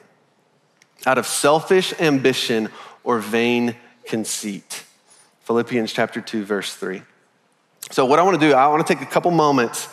out 1.05 1.17
of 1.17 1.27
selfish 1.27 1.93
ambition 1.99 2.69
or 3.03 3.19
vain 3.19 3.75
conceit. 4.05 4.83
Philippians 5.41 5.91
chapter 5.91 6.21
2, 6.21 6.45
verse 6.45 6.75
3. 6.75 7.01
So, 7.91 8.05
what 8.05 8.19
I 8.19 8.23
want 8.23 8.39
to 8.39 8.47
do, 8.47 8.53
I 8.53 8.67
want 8.67 8.85
to 8.85 8.93
take 8.93 9.01
a 9.01 9.09
couple 9.09 9.31
moments 9.31 9.87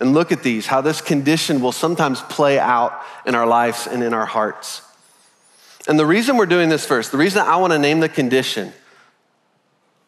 and 0.00 0.12
look 0.14 0.32
at 0.32 0.42
these, 0.42 0.66
how 0.66 0.80
this 0.80 1.00
condition 1.00 1.60
will 1.60 1.72
sometimes 1.72 2.20
play 2.22 2.58
out 2.58 3.00
in 3.26 3.34
our 3.34 3.46
lives 3.46 3.86
and 3.86 4.02
in 4.02 4.14
our 4.14 4.26
hearts. 4.26 4.82
And 5.88 5.98
the 5.98 6.06
reason 6.06 6.36
we're 6.36 6.46
doing 6.46 6.68
this 6.68 6.84
first, 6.84 7.10
the 7.10 7.18
reason 7.18 7.42
I 7.42 7.56
want 7.56 7.72
to 7.72 7.78
name 7.78 8.00
the 8.00 8.08
condition 8.08 8.72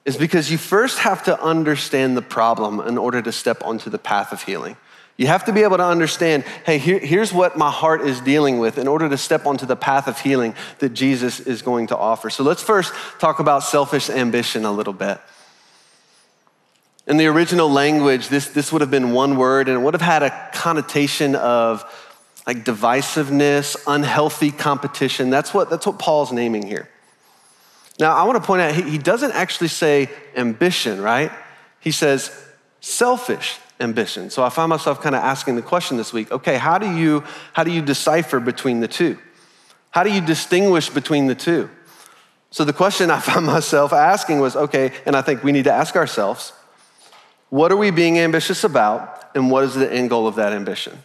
is 0.04 0.16
because 0.16 0.50
you 0.50 0.58
first 0.58 0.98
have 0.98 1.24
to 1.24 1.40
understand 1.42 2.16
the 2.16 2.22
problem 2.22 2.80
in 2.80 2.98
order 2.98 3.20
to 3.22 3.32
step 3.32 3.62
onto 3.64 3.90
the 3.90 3.98
path 3.98 4.32
of 4.32 4.42
healing. 4.42 4.76
You 5.16 5.26
have 5.26 5.44
to 5.46 5.52
be 5.52 5.62
able 5.62 5.76
to 5.76 5.84
understand 5.84 6.44
hey, 6.64 6.78
here, 6.78 6.98
here's 6.98 7.32
what 7.32 7.56
my 7.56 7.70
heart 7.70 8.02
is 8.02 8.20
dealing 8.20 8.58
with 8.58 8.78
in 8.78 8.88
order 8.88 9.08
to 9.08 9.18
step 9.18 9.44
onto 9.46 9.66
the 9.66 9.76
path 9.76 10.08
of 10.08 10.18
healing 10.18 10.54
that 10.78 10.90
Jesus 10.90 11.40
is 11.40 11.62
going 11.62 11.88
to 11.88 11.96
offer. 11.96 12.30
So 12.30 12.42
let's 12.42 12.62
first 12.62 12.92
talk 13.18 13.38
about 13.38 13.62
selfish 13.62 14.08
ambition 14.08 14.64
a 14.64 14.72
little 14.72 14.94
bit. 14.94 15.20
In 17.10 17.16
the 17.16 17.26
original 17.26 17.68
language, 17.68 18.28
this, 18.28 18.50
this 18.50 18.70
would 18.70 18.82
have 18.82 18.90
been 18.92 19.10
one 19.10 19.36
word 19.36 19.68
and 19.68 19.76
it 19.76 19.80
would 19.80 19.94
have 19.94 20.00
had 20.00 20.22
a 20.22 20.30
connotation 20.52 21.34
of 21.34 21.84
like 22.46 22.64
divisiveness, 22.64 23.76
unhealthy 23.88 24.52
competition. 24.52 25.28
That's 25.28 25.52
what, 25.52 25.68
that's 25.68 25.86
what 25.86 25.98
Paul's 25.98 26.30
naming 26.30 26.64
here. 26.64 26.88
Now, 27.98 28.14
I 28.14 28.22
want 28.22 28.40
to 28.40 28.46
point 28.46 28.62
out, 28.62 28.76
he, 28.76 28.82
he 28.82 28.96
doesn't 28.96 29.32
actually 29.32 29.66
say 29.68 30.08
ambition, 30.36 31.00
right? 31.00 31.32
He 31.80 31.90
says 31.90 32.30
selfish 32.78 33.58
ambition. 33.80 34.30
So 34.30 34.44
I 34.44 34.48
find 34.48 34.70
myself 34.70 35.00
kind 35.00 35.16
of 35.16 35.22
asking 35.24 35.56
the 35.56 35.62
question 35.62 35.96
this 35.96 36.12
week 36.12 36.30
okay, 36.30 36.58
how 36.58 36.78
do 36.78 36.94
you, 36.94 37.24
how 37.54 37.64
do 37.64 37.72
you 37.72 37.82
decipher 37.82 38.38
between 38.38 38.78
the 38.78 38.88
two? 38.88 39.18
How 39.90 40.04
do 40.04 40.12
you 40.12 40.20
distinguish 40.20 40.88
between 40.88 41.26
the 41.26 41.34
two? 41.34 41.70
So 42.52 42.64
the 42.64 42.72
question 42.72 43.10
I 43.10 43.18
found 43.18 43.46
myself 43.56 43.92
asking 43.92 44.38
was 44.38 44.54
okay, 44.54 44.92
and 45.06 45.16
I 45.16 45.22
think 45.22 45.42
we 45.42 45.50
need 45.50 45.64
to 45.64 45.72
ask 45.72 45.96
ourselves 45.96 46.52
what 47.50 47.70
are 47.70 47.76
we 47.76 47.90
being 47.90 48.18
ambitious 48.18 48.64
about, 48.64 49.30
and 49.34 49.50
what 49.50 49.64
is 49.64 49.74
the 49.74 49.92
end 49.92 50.10
goal 50.10 50.26
of 50.26 50.36
that 50.36 50.52
ambition? 50.52 51.02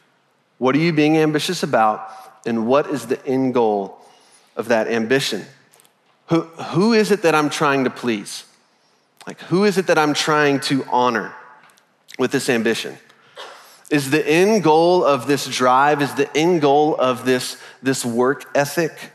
What 0.57 0.75
are 0.75 0.79
you 0.79 0.93
being 0.93 1.17
ambitious 1.17 1.63
about, 1.63 2.09
and 2.45 2.65
what 2.67 2.87
is 2.87 3.07
the 3.07 3.23
end 3.25 3.53
goal 3.53 3.99
of 4.55 4.69
that 4.69 4.87
ambition? 4.87 5.45
Who, 6.27 6.41
who 6.41 6.93
is 6.93 7.11
it 7.11 7.23
that 7.23 7.35
I'm 7.35 7.49
trying 7.49 7.83
to 7.83 7.89
please? 7.89 8.45
Like, 9.27 9.41
who 9.41 9.63
is 9.63 9.77
it 9.77 9.87
that 9.87 9.97
I'm 9.97 10.13
trying 10.13 10.59
to 10.61 10.85
honor 10.91 11.33
with 12.17 12.31
this 12.31 12.47
ambition? 12.47 12.97
Is 13.89 14.11
the 14.11 14.27
end 14.27 14.63
goal 14.63 15.03
of 15.03 15.27
this 15.27 15.47
drive, 15.47 16.01
is 16.01 16.13
the 16.15 16.35
end 16.35 16.61
goal 16.61 16.95
of 16.95 17.25
this, 17.25 17.61
this 17.83 18.03
work 18.05 18.45
ethic 18.55 19.11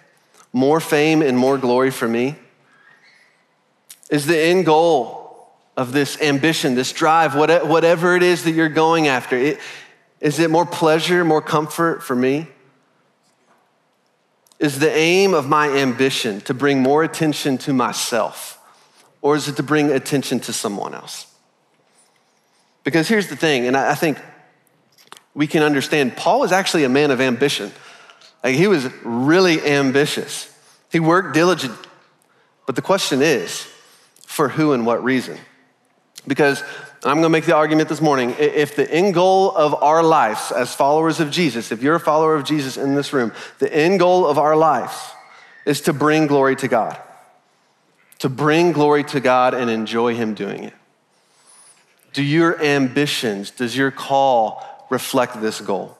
more 0.53 0.81
fame 0.81 1.23
and 1.23 1.39
more 1.39 1.59
glory 1.59 1.91
for 1.91 2.09
me? 2.09 2.37
Is 4.11 4.27
the 4.27 4.39
end 4.39 4.67
goal 4.67 5.20
of 5.77 5.93
this 5.93 6.21
ambition, 6.21 6.75
this 6.75 6.93
drive, 6.93 7.35
whatever 7.35 8.17
it 8.17 8.23
is 8.23 8.45
that 8.45 8.53
you're 8.53 8.69
going 8.69 9.09
after? 9.09 9.57
Is 10.21 10.39
it 10.39 10.51
more 10.51 10.67
pleasure, 10.67 11.25
more 11.25 11.41
comfort 11.41 12.03
for 12.03 12.15
me? 12.15 12.49
Is 14.59 14.79
the 14.79 14.95
aim 14.95 15.33
of 15.33 15.49
my 15.49 15.69
ambition 15.69 16.43
to 16.43 16.53
bring 16.53 16.81
more 16.81 17.03
attention 17.03 17.57
to 17.59 17.73
myself, 17.73 18.59
or 19.23 19.35
is 19.35 19.49
it 19.49 19.57
to 19.57 19.63
bring 19.63 19.91
attention 19.91 20.39
to 20.41 20.53
someone 20.53 20.93
else? 20.93 21.27
Because 22.85 23.09
here's 23.09 23.29
the 23.29 23.37
thing, 23.37 23.67
and 23.67 23.77
I 23.77 23.95
think 23.95 24.19
we 25.33 25.47
can 25.47 25.63
understand 25.63 26.17
Paul 26.17 26.41
was 26.41 26.53
actually 26.53 26.85
a 26.85 26.89
man 26.89 27.11
of 27.11 27.21
ambition. 27.21 27.73
Like 28.43 28.55
he 28.55 28.67
was 28.67 28.87
really 29.03 29.65
ambitious. 29.65 30.53
He 30.91 31.01
worked 31.01 31.35
diligently. 31.35 31.89
But 32.67 32.77
the 32.77 32.83
question 32.83 33.23
is, 33.23 33.67
for 34.27 34.49
who 34.49 34.73
and 34.73 34.85
what 34.85 35.03
reason? 35.03 35.39
Because 36.27 36.63
I'm 37.03 37.15
going 37.15 37.23
to 37.23 37.29
make 37.31 37.47
the 37.47 37.55
argument 37.55 37.89
this 37.89 38.01
morning 38.01 38.35
if 38.39 38.77
the 38.77 38.91
end 38.91 39.15
goal 39.15 39.57
of 39.57 39.75
our 39.83 40.03
lives 40.03 40.53
as 40.53 40.75
followers 40.75 41.19
of 41.19 41.31
Jesus, 41.31 41.73
if 41.73 41.83
you're 41.83 41.95
a 41.95 42.01
follower 42.01 42.35
of 42.35 42.45
Jesus 42.45 42.77
in 42.77 42.95
this 42.95 43.13
room, 43.13 43.33
the 43.59 43.75
end 43.75 44.01
goal 44.01 44.27
of 44.27 44.39
our 44.39 44.55
lives 44.55 44.95
is 45.65 45.81
to 45.83 45.93
bring 45.93 46.27
glory 46.27 46.57
to 46.57 46.69
God, 46.69 47.01
to 48.19 48.29
bring 48.29 48.73
glory 48.73 49.05
to 49.05 49.21
God 49.21 49.55
and 49.55 49.71
enjoy 49.71 50.15
Him 50.15 50.35
doing 50.35 50.65
it. 50.65 50.75
Do 52.13 52.23
your 52.23 52.61
ambitions, 52.63 53.51
does 53.51 53.77
your 53.77 53.91
call 53.91 54.87
reflect 54.91 55.41
this 55.41 55.61
goal? 55.61 55.97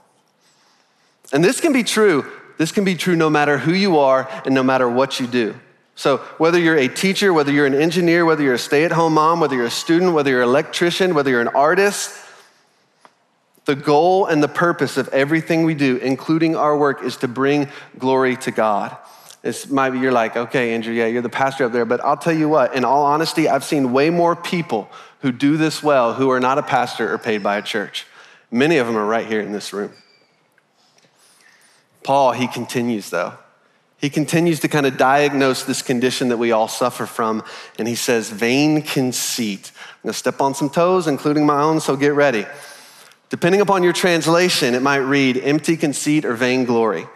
And 1.33 1.45
this 1.45 1.61
can 1.61 1.73
be 1.73 1.85
true. 1.85 2.27
This 2.59 2.73
can 2.73 2.85
be 2.85 2.95
true 2.95 3.17
no 3.17 3.31
matter 3.31 3.57
who 3.57 3.73
you 3.73 3.99
are 3.99 4.29
and 4.45 4.55
no 4.55 4.63
matter 4.63 4.89
what 4.89 5.19
you 5.19 5.27
do. 5.27 5.59
So, 6.01 6.17
whether 6.39 6.59
you're 6.59 6.79
a 6.79 6.89
teacher, 6.89 7.31
whether 7.31 7.53
you're 7.53 7.67
an 7.67 7.75
engineer, 7.75 8.25
whether 8.25 8.43
you're 8.43 8.55
a 8.55 8.59
stay 8.59 8.85
at 8.85 8.91
home 8.91 9.13
mom, 9.13 9.39
whether 9.39 9.55
you're 9.55 9.67
a 9.67 9.71
student, 9.71 10.15
whether 10.15 10.31
you're 10.31 10.41
an 10.41 10.49
electrician, 10.49 11.13
whether 11.13 11.29
you're 11.29 11.43
an 11.43 11.49
artist, 11.49 12.19
the 13.67 13.75
goal 13.75 14.25
and 14.25 14.43
the 14.43 14.49
purpose 14.49 14.97
of 14.97 15.09
everything 15.09 15.63
we 15.65 15.75
do, 15.75 15.99
including 15.99 16.57
our 16.57 16.75
work, 16.75 17.03
is 17.03 17.19
to 17.19 17.29
bring 17.29 17.69
glory 17.99 18.37
to 18.39 18.51
God. 18.51 18.97
It's 19.43 19.69
maybe 19.69 19.99
you're 19.99 20.11
like, 20.11 20.39
okay, 20.39 20.73
Andrew, 20.73 20.95
yeah, 20.95 21.05
you're 21.05 21.21
the 21.21 21.29
pastor 21.29 21.67
up 21.67 21.73
there, 21.73 21.85
but 21.85 22.03
I'll 22.03 22.17
tell 22.17 22.33
you 22.33 22.49
what, 22.49 22.75
in 22.75 22.83
all 22.87 23.05
honesty, 23.05 23.47
I've 23.47 23.63
seen 23.63 23.93
way 23.93 24.09
more 24.09 24.35
people 24.35 24.89
who 25.21 25.33
do 25.33 25.59
this 25.59 25.83
well 25.83 26.15
who 26.15 26.31
are 26.31 26.41
not 26.41 26.57
a 26.57 26.63
pastor 26.63 27.13
or 27.13 27.19
paid 27.19 27.43
by 27.43 27.59
a 27.59 27.63
church. 27.63 28.07
Many 28.51 28.79
of 28.79 28.87
them 28.87 28.97
are 28.97 29.05
right 29.05 29.27
here 29.27 29.43
in 29.43 29.53
this 29.53 29.75
room. 29.75 29.93
Paul, 32.03 32.33
he 32.33 32.47
continues 32.47 33.11
though. 33.11 33.35
He 34.01 34.09
continues 34.09 34.61
to 34.61 34.69
kind 34.69 34.87
of 34.87 34.97
diagnose 34.97 35.65
this 35.65 35.83
condition 35.83 36.29
that 36.29 36.39
we 36.39 36.53
all 36.53 36.69
suffer 36.69 37.05
from, 37.05 37.45
and 37.79 37.87
he 37.87 37.95
says, 37.95 38.31
vain 38.31 38.81
conceit. 38.81 39.73
I'm 39.77 40.09
gonna 40.09 40.15
step 40.15 40.41
on 40.41 40.55
some 40.55 40.71
toes, 40.71 41.07
including 41.07 41.45
my 41.45 41.61
own, 41.61 41.81
so 41.81 41.97
get 41.97 42.15
ready. 42.15 42.47
Depending 43.29 43.61
upon 43.61 43.83
your 43.83 43.93
translation, 43.93 44.75
it 44.75 44.81
might 44.81 44.97
read 44.97 45.37
empty 45.37 45.77
conceit 45.77 46.25
or 46.25 46.35
vainglory. 46.35 47.07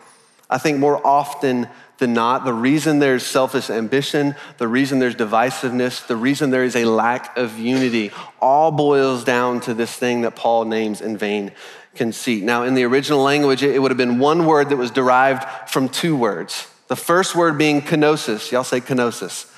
I 0.50 0.58
think 0.58 0.78
more 0.78 1.04
often 1.04 1.68
than 1.98 2.12
not, 2.12 2.44
the 2.44 2.52
reason 2.52 2.98
there's 2.98 3.24
selfish 3.24 3.70
ambition, 3.70 4.36
the 4.58 4.68
reason 4.68 4.98
there's 4.98 5.16
divisiveness, 5.16 6.06
the 6.06 6.16
reason 6.16 6.50
there 6.50 6.64
is 6.64 6.76
a 6.76 6.84
lack 6.84 7.36
of 7.38 7.58
unity, 7.58 8.10
all 8.40 8.70
boils 8.70 9.24
down 9.24 9.60
to 9.60 9.72
this 9.72 9.94
thing 9.96 10.20
that 10.20 10.36
Paul 10.36 10.66
names 10.66 11.00
in 11.00 11.16
vain 11.16 11.52
conceit. 11.94 12.44
Now, 12.44 12.64
in 12.64 12.74
the 12.74 12.84
original 12.84 13.22
language, 13.22 13.62
it 13.62 13.80
would 13.80 13.90
have 13.90 13.98
been 13.98 14.18
one 14.18 14.44
word 14.44 14.68
that 14.68 14.76
was 14.76 14.90
derived 14.90 15.44
from 15.70 15.88
two 15.88 16.14
words. 16.14 16.66
The 16.94 17.00
first 17.00 17.34
word 17.34 17.58
being 17.58 17.82
kenosis. 17.82 18.52
Y'all 18.52 18.62
say 18.62 18.80
kenosis. 18.80 19.50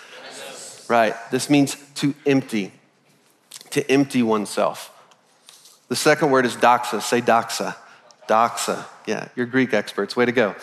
Right. 0.88 1.14
This 1.30 1.50
means 1.50 1.76
to 1.96 2.14
empty, 2.24 2.72
to 3.72 3.90
empty 3.90 4.22
oneself. 4.22 4.90
The 5.88 5.96
second 5.96 6.30
word 6.30 6.46
is 6.46 6.56
doxa. 6.56 7.02
Say 7.02 7.20
doxa. 7.20 7.76
Doxa. 8.26 8.86
Yeah, 9.06 9.28
you're 9.36 9.44
Greek 9.44 9.74
experts. 9.74 10.16
Way 10.16 10.24
to 10.24 10.32
go. 10.32 10.54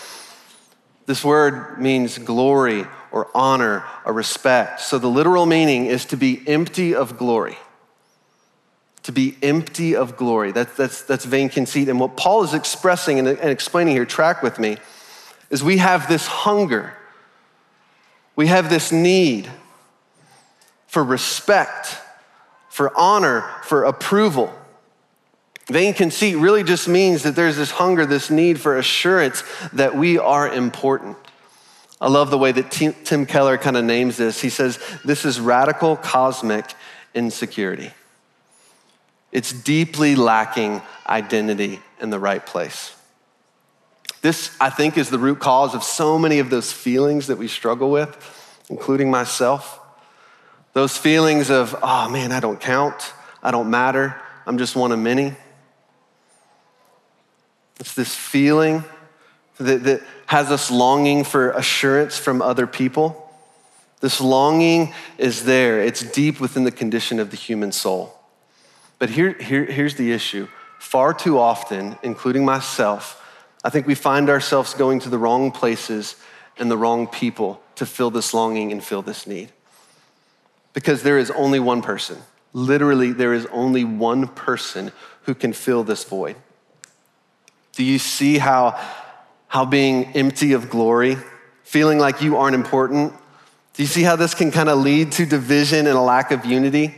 This 1.05 1.23
word 1.23 1.79
means 1.79 2.17
glory 2.17 2.87
or 3.11 3.29
honor 3.35 3.85
or 4.03 4.11
respect. 4.11 4.79
So 4.79 4.97
the 4.97 5.09
literal 5.09 5.45
meaning 5.45 5.85
is 5.85 6.05
to 6.05 6.17
be 6.17 6.41
empty 6.47 6.95
of 6.95 7.19
glory. 7.19 7.59
To 9.03 9.11
be 9.11 9.37
empty 9.43 9.95
of 9.95 10.17
glory. 10.17 10.51
That's, 10.51 10.75
that's, 10.75 11.03
that's 11.03 11.25
vain 11.25 11.49
conceit. 11.49 11.87
And 11.87 11.99
what 11.99 12.17
Paul 12.17 12.43
is 12.43 12.55
expressing 12.55 13.19
and, 13.19 13.27
and 13.27 13.51
explaining 13.51 13.93
here, 13.93 14.07
track 14.07 14.41
with 14.41 14.57
me, 14.57 14.77
is 15.53 15.63
we 15.63 15.77
have 15.77 16.09
this 16.09 16.25
hunger, 16.25 16.97
we 18.35 18.47
have 18.47 18.71
this 18.71 18.91
need 18.91 19.47
for 20.87 21.03
respect, 21.03 21.95
for 22.69 22.91
honor, 22.97 23.41
for 23.61 23.83
approval. 23.83 24.51
Vain 25.67 25.93
conceit 25.93 26.37
really 26.37 26.63
just 26.63 26.87
means 26.87 27.21
that 27.21 27.35
there's 27.35 27.55
this 27.55 27.69
hunger, 27.69 28.03
this 28.03 28.31
need 28.31 28.59
for 28.59 28.79
assurance 28.79 29.43
that 29.73 29.95
we 29.95 30.17
are 30.17 30.51
important. 30.51 31.17
I 32.01 32.09
love 32.09 32.31
the 32.31 32.37
way 32.39 32.51
that 32.51 32.71
Tim 32.71 33.27
Keller 33.27 33.59
kind 33.59 33.77
of 33.77 33.85
names 33.85 34.17
this. 34.17 34.41
He 34.41 34.49
says, 34.49 34.79
This 35.05 35.23
is 35.23 35.39
radical 35.39 35.97
cosmic 35.97 36.65
insecurity. 37.13 37.91
It's 39.31 39.53
deeply 39.53 40.15
lacking 40.15 40.81
identity 41.07 41.79
in 42.01 42.09
the 42.09 42.19
right 42.19 42.43
place. 42.43 42.95
This, 44.23 44.55
I 44.61 44.69
think, 44.69 44.97
is 44.97 45.09
the 45.09 45.19
root 45.19 45.39
cause 45.39 45.75
of 45.75 45.83
so 45.83 46.17
many 46.17 46.39
of 46.39 46.49
those 46.49 46.71
feelings 46.71 47.27
that 47.27 47.37
we 47.37 47.49
struggle 47.49 47.91
with, 47.91 48.17
including 48.69 49.11
myself. 49.11 49.81
Those 50.71 50.97
feelings 50.97 51.51
of, 51.51 51.75
oh 51.83 52.09
man, 52.09 52.31
I 52.31 52.39
don't 52.39 52.59
count, 52.59 53.13
I 53.43 53.51
don't 53.51 53.69
matter, 53.69 54.15
I'm 54.45 54.57
just 54.57 54.77
one 54.77 54.93
of 54.93 54.99
many. 54.99 55.35
It's 57.81 57.93
this 57.95 58.15
feeling 58.15 58.85
that, 59.57 59.83
that 59.83 60.01
has 60.27 60.51
us 60.51 60.71
longing 60.71 61.25
for 61.25 61.51
assurance 61.51 62.17
from 62.17 62.41
other 62.41 62.65
people. 62.65 63.29
This 63.99 64.21
longing 64.21 64.93
is 65.17 65.43
there, 65.43 65.81
it's 65.81 66.01
deep 66.01 66.39
within 66.39 66.63
the 66.63 66.71
condition 66.71 67.19
of 67.19 67.29
the 67.29 67.35
human 67.35 67.73
soul. 67.73 68.17
But 68.99 69.09
here, 69.09 69.33
here, 69.33 69.65
here's 69.65 69.95
the 69.95 70.13
issue 70.13 70.47
far 70.79 71.13
too 71.13 71.37
often, 71.37 71.97
including 72.03 72.45
myself, 72.45 73.19
I 73.63 73.69
think 73.69 73.87
we 73.87 73.95
find 73.95 74.29
ourselves 74.29 74.73
going 74.73 74.99
to 75.01 75.09
the 75.09 75.17
wrong 75.17 75.51
places 75.51 76.15
and 76.57 76.69
the 76.69 76.77
wrong 76.77 77.07
people 77.07 77.61
to 77.75 77.85
fill 77.85 78.11
this 78.11 78.33
longing 78.33 78.71
and 78.71 78.83
fill 78.83 79.01
this 79.01 79.25
need. 79.25 79.51
Because 80.73 81.03
there 81.03 81.17
is 81.17 81.31
only 81.31 81.59
one 81.59 81.81
person, 81.81 82.17
literally, 82.51 83.13
there 83.13 83.33
is 83.33 83.45
only 83.47 83.83
one 83.83 84.27
person 84.27 84.91
who 85.23 85.33
can 85.33 85.53
fill 85.53 85.83
this 85.83 86.03
void. 86.03 86.35
Do 87.73 87.83
you 87.83 87.99
see 87.99 88.37
how, 88.37 88.79
how 89.47 89.65
being 89.65 90.05
empty 90.15 90.53
of 90.53 90.69
glory, 90.69 91.17
feeling 91.63 91.99
like 91.99 92.21
you 92.21 92.37
aren't 92.37 92.55
important, 92.55 93.13
do 93.73 93.81
you 93.81 93.87
see 93.87 94.03
how 94.03 94.15
this 94.15 94.35
can 94.35 94.51
kind 94.51 94.69
of 94.69 94.77
lead 94.79 95.11
to 95.13 95.25
division 95.25 95.87
and 95.87 95.97
a 95.97 96.01
lack 96.01 96.31
of 96.31 96.45
unity? 96.45 96.93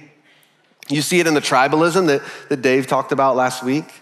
You 0.89 1.01
see 1.01 1.19
it 1.19 1.27
in 1.27 1.34
the 1.34 1.41
tribalism 1.41 2.07
that, 2.07 2.22
that 2.50 2.62
Dave 2.62 2.88
talked 2.88 3.12
about 3.12 3.36
last 3.36 3.63
week. 3.63 4.01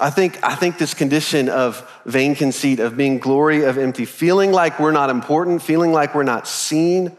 I 0.00 0.10
think, 0.10 0.42
I 0.42 0.56
think 0.56 0.78
this 0.78 0.92
condition 0.92 1.48
of 1.48 1.88
vain 2.04 2.34
conceit, 2.34 2.80
of 2.80 2.96
being 2.96 3.18
glory 3.18 3.64
of 3.64 3.78
empty, 3.78 4.04
feeling 4.04 4.50
like 4.50 4.80
we're 4.80 4.90
not 4.90 5.08
important, 5.08 5.62
feeling 5.62 5.92
like 5.92 6.14
we're 6.14 6.24
not 6.24 6.48
seen, 6.48 7.16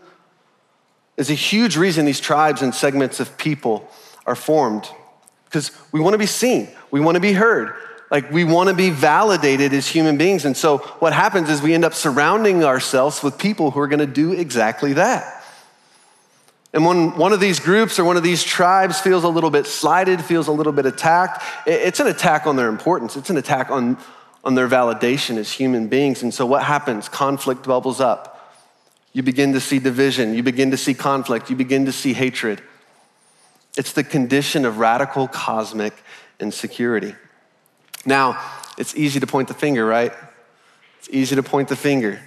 is 1.15 1.29
a 1.29 1.33
huge 1.33 1.77
reason 1.77 2.05
these 2.05 2.19
tribes 2.19 2.61
and 2.61 2.75
segments 2.75 3.21
of 3.21 3.37
people 3.37 3.89
are 4.25 4.35
formed. 4.35 4.89
Because 5.45 5.71
we 5.93 6.01
want 6.01 6.15
to 6.15 6.17
be 6.17 6.25
seen, 6.25 6.67
we 6.91 6.99
want 6.99 7.15
to 7.15 7.21
be 7.21 7.31
heard, 7.31 7.73
like 8.11 8.29
we 8.29 8.43
want 8.43 8.67
to 8.67 8.75
be 8.75 8.89
validated 8.89 9.73
as 9.73 9.87
human 9.87 10.17
beings. 10.17 10.43
And 10.43 10.57
so 10.57 10.79
what 10.99 11.13
happens 11.13 11.49
is 11.49 11.61
we 11.61 11.73
end 11.73 11.85
up 11.85 11.93
surrounding 11.93 12.65
ourselves 12.65 13.23
with 13.23 13.37
people 13.37 13.71
who 13.71 13.79
are 13.79 13.87
going 13.87 13.99
to 13.99 14.05
do 14.05 14.33
exactly 14.33 14.93
that. 14.93 15.34
And 16.75 16.85
when 16.85 17.15
one 17.17 17.31
of 17.31 17.39
these 17.39 17.61
groups 17.61 17.99
or 17.99 18.03
one 18.03 18.17
of 18.17 18.23
these 18.23 18.43
tribes 18.43 18.99
feels 18.99 19.23
a 19.23 19.29
little 19.29 19.49
bit 19.49 19.65
slighted, 19.65 20.21
feels 20.21 20.49
a 20.49 20.51
little 20.51 20.73
bit 20.73 20.85
attacked, 20.85 21.41
it's 21.65 22.01
an 22.01 22.07
attack 22.07 22.45
on 22.45 22.57
their 22.57 22.67
importance. 22.67 23.15
It's 23.15 23.29
an 23.29 23.37
attack 23.37 23.71
on, 23.71 23.97
on 24.43 24.55
their 24.55 24.67
validation 24.67 25.37
as 25.37 25.53
human 25.53 25.87
beings. 25.87 26.21
And 26.21 26.33
so 26.33 26.45
what 26.45 26.63
happens? 26.63 27.07
Conflict 27.07 27.65
bubbles 27.65 28.01
up. 28.01 28.53
You 29.13 29.23
begin 29.23 29.53
to 29.53 29.61
see 29.61 29.79
division. 29.79 30.33
You 30.33 30.43
begin 30.43 30.71
to 30.71 30.77
see 30.77 30.93
conflict. 30.93 31.49
You 31.49 31.55
begin 31.55 31.85
to 31.85 31.93
see 31.93 32.11
hatred. 32.11 32.61
It's 33.77 33.93
the 33.93 34.03
condition 34.03 34.65
of 34.65 34.77
radical 34.77 35.29
cosmic 35.29 35.93
insecurity. 36.41 37.15
Now, 38.05 38.37
it's 38.77 38.93
easy 38.97 39.21
to 39.21 39.27
point 39.27 39.47
the 39.47 39.53
finger, 39.53 39.85
right? 39.85 40.11
It's 40.99 41.09
easy 41.09 41.37
to 41.37 41.43
point 41.43 41.69
the 41.69 41.77
finger. 41.77 42.19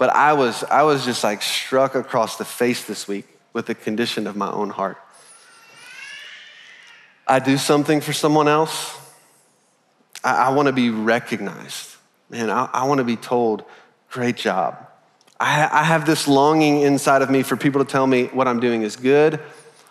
But 0.00 0.16
I 0.16 0.32
was, 0.32 0.64
I 0.64 0.84
was 0.84 1.04
just 1.04 1.22
like 1.22 1.42
struck 1.42 1.94
across 1.94 2.38
the 2.38 2.44
face 2.46 2.86
this 2.86 3.06
week 3.06 3.26
with 3.52 3.66
the 3.66 3.74
condition 3.74 4.26
of 4.26 4.34
my 4.34 4.50
own 4.50 4.70
heart. 4.70 4.96
I 7.26 7.38
do 7.38 7.58
something 7.58 8.00
for 8.00 8.14
someone 8.14 8.48
else, 8.48 8.98
I, 10.24 10.46
I 10.46 10.48
want 10.54 10.68
to 10.68 10.72
be 10.72 10.88
recognized. 10.88 11.96
Man, 12.30 12.48
I, 12.48 12.70
I 12.72 12.84
want 12.86 12.96
to 12.96 13.04
be 13.04 13.16
told, 13.16 13.62
great 14.08 14.38
job. 14.38 14.88
I, 15.38 15.68
I 15.70 15.82
have 15.82 16.06
this 16.06 16.26
longing 16.26 16.80
inside 16.80 17.20
of 17.20 17.28
me 17.28 17.42
for 17.42 17.58
people 17.58 17.84
to 17.84 17.90
tell 17.90 18.06
me 18.06 18.28
what 18.28 18.48
I'm 18.48 18.58
doing 18.58 18.80
is 18.80 18.96
good, 18.96 19.38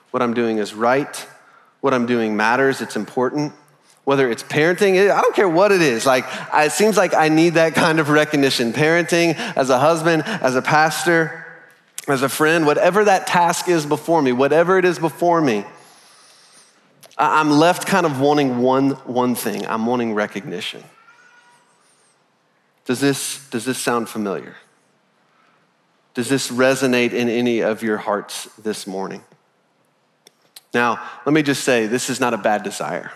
what 0.10 0.24
I'm 0.24 0.34
doing 0.34 0.58
is 0.58 0.74
right, 0.74 1.28
what 1.82 1.94
I'm 1.94 2.08
doing 2.08 2.36
matters, 2.36 2.82
it's 2.82 2.96
important 2.96 3.54
whether 4.10 4.28
it's 4.32 4.42
parenting, 4.42 5.12
I 5.12 5.22
don't 5.22 5.36
care 5.36 5.48
what 5.48 5.72
it 5.72 5.84
is. 5.84 6.04
Like, 6.04 6.26
it 6.52 6.72
seems 6.72 6.98
like 6.98 7.14
I 7.14 7.30
need 7.30 7.54
that 7.54 7.76
kind 7.76 8.00
of 8.00 8.10
recognition. 8.10 8.74
Parenting, 8.74 9.36
as 9.56 9.70
a 9.70 9.78
husband, 9.78 10.24
as 10.26 10.56
a 10.56 10.64
pastor, 10.64 11.46
as 12.08 12.24
a 12.24 12.28
friend, 12.28 12.66
whatever 12.66 13.06
that 13.06 13.28
task 13.28 13.70
is 13.70 13.86
before 13.86 14.24
me, 14.24 14.32
whatever 14.32 14.80
it 14.80 14.86
is 14.86 14.98
before 14.98 15.40
me, 15.40 15.64
I'm 17.20 17.52
left 17.52 17.86
kind 17.86 18.04
of 18.04 18.20
wanting 18.20 18.58
one, 18.58 18.94
one 19.06 19.36
thing. 19.36 19.68
I'm 19.68 19.86
wanting 19.86 20.16
recognition. 20.16 20.84
Does 22.86 23.00
this, 23.00 23.48
does 23.52 23.64
this 23.64 23.78
sound 23.78 24.10
familiar? 24.10 24.56
Does 26.16 26.30
this 26.30 26.50
resonate 26.50 27.14
in 27.14 27.30
any 27.30 27.60
of 27.60 27.84
your 27.84 27.98
hearts 27.98 28.46
this 28.56 28.88
morning? 28.88 29.24
Now, 30.74 31.00
let 31.28 31.34
me 31.34 31.44
just 31.44 31.64
say 31.64 31.86
this 31.86 32.10
is 32.10 32.20
not 32.20 32.34
a 32.34 32.40
bad 32.40 32.64
desire. 32.64 33.12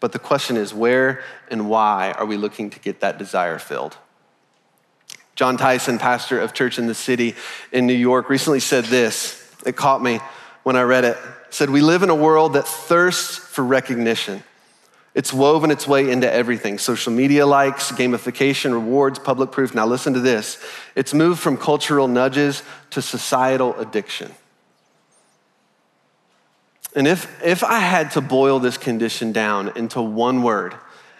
But 0.00 0.12
the 0.12 0.18
question 0.18 0.56
is, 0.56 0.72
where 0.72 1.22
and 1.50 1.68
why 1.68 2.12
are 2.12 2.26
we 2.26 2.36
looking 2.36 2.70
to 2.70 2.78
get 2.78 3.00
that 3.00 3.18
desire 3.18 3.58
filled? 3.58 3.96
Jon 5.34 5.56
Tyson, 5.56 5.98
pastor 5.98 6.40
of 6.40 6.52
Church 6.52 6.78
in 6.78 6.86
the 6.86 6.94
City 6.94 7.34
in 7.72 7.86
New 7.86 7.94
York, 7.94 8.28
recently 8.28 8.60
said 8.60 8.84
this. 8.84 9.54
It 9.64 9.76
caught 9.76 10.02
me 10.02 10.20
when 10.62 10.76
I 10.76 10.82
read 10.82 11.04
it. 11.04 11.16
said, 11.50 11.70
We 11.70 11.80
live 11.80 12.02
in 12.02 12.10
a 12.10 12.14
world 12.14 12.54
that 12.54 12.66
thirsts 12.66 13.36
for 13.38 13.64
recognition. 13.64 14.42
It's 15.14 15.32
woven 15.32 15.70
its 15.70 15.86
way 15.86 16.10
into 16.10 16.30
everything 16.32 16.78
social 16.78 17.12
media 17.12 17.46
likes, 17.46 17.90
gamification, 17.90 18.72
rewards, 18.72 19.18
public 19.18 19.50
proof. 19.50 19.74
Now, 19.74 19.86
listen 19.86 20.14
to 20.14 20.20
this 20.20 20.62
it's 20.94 21.14
moved 21.14 21.40
from 21.40 21.56
cultural 21.56 22.08
nudges 22.08 22.62
to 22.90 23.02
societal 23.02 23.74
addiction. 23.78 24.32
And 26.96 27.06
if, 27.06 27.42
if 27.44 27.62
I 27.62 27.78
had 27.78 28.10
to 28.12 28.20
boil 28.20 28.58
this 28.58 28.78
condition 28.78 29.32
down 29.32 29.72
into 29.76 30.00
one 30.00 30.42
word 30.42 30.74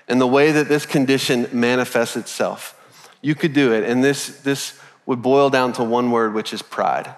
and 0.09 0.21
the 0.21 0.27
way 0.27 0.53
that 0.53 0.69
this 0.69 0.87
condition 0.87 1.49
manifests 1.53 2.17
itself, 2.17 2.75
you 3.21 3.35
could 3.35 3.53
do 3.53 3.73
it. 3.73 3.85
And 3.85 4.03
this, 4.03 4.41
this 4.41 4.79
would 5.07 5.23
boil 5.23 5.51
down 5.51 5.73
to 5.75 5.85
one 5.85 6.11
word, 6.11 6.35
which 6.35 6.53
is 6.53 6.63
pride. 6.63 7.15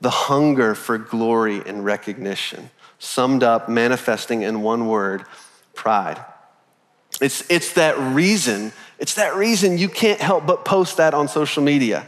The 0.00 0.10
hunger 0.10 0.74
for 0.74 0.98
glory 0.98 1.62
and 1.64 1.84
recognition, 1.84 2.70
summed 2.98 3.42
up, 3.42 3.68
manifesting 3.68 4.42
in 4.42 4.62
one 4.62 4.88
word 4.88 5.24
pride. 5.74 6.22
It's, 7.20 7.48
it's 7.50 7.74
that 7.74 7.96
reason, 7.98 8.72
it's 8.98 9.14
that 9.14 9.36
reason 9.36 9.78
you 9.78 9.88
can't 9.88 10.20
help 10.20 10.46
but 10.46 10.64
post 10.64 10.96
that 10.96 11.14
on 11.14 11.28
social 11.28 11.62
media. 11.62 12.06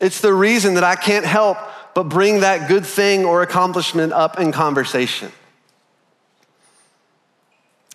It's 0.00 0.20
the 0.20 0.32
reason 0.32 0.74
that 0.74 0.84
I 0.84 0.94
can't 0.94 1.26
help 1.26 1.58
but 1.98 2.08
bring 2.08 2.42
that 2.42 2.68
good 2.68 2.86
thing 2.86 3.24
or 3.24 3.42
accomplishment 3.42 4.12
up 4.12 4.38
in 4.38 4.52
conversation. 4.52 5.32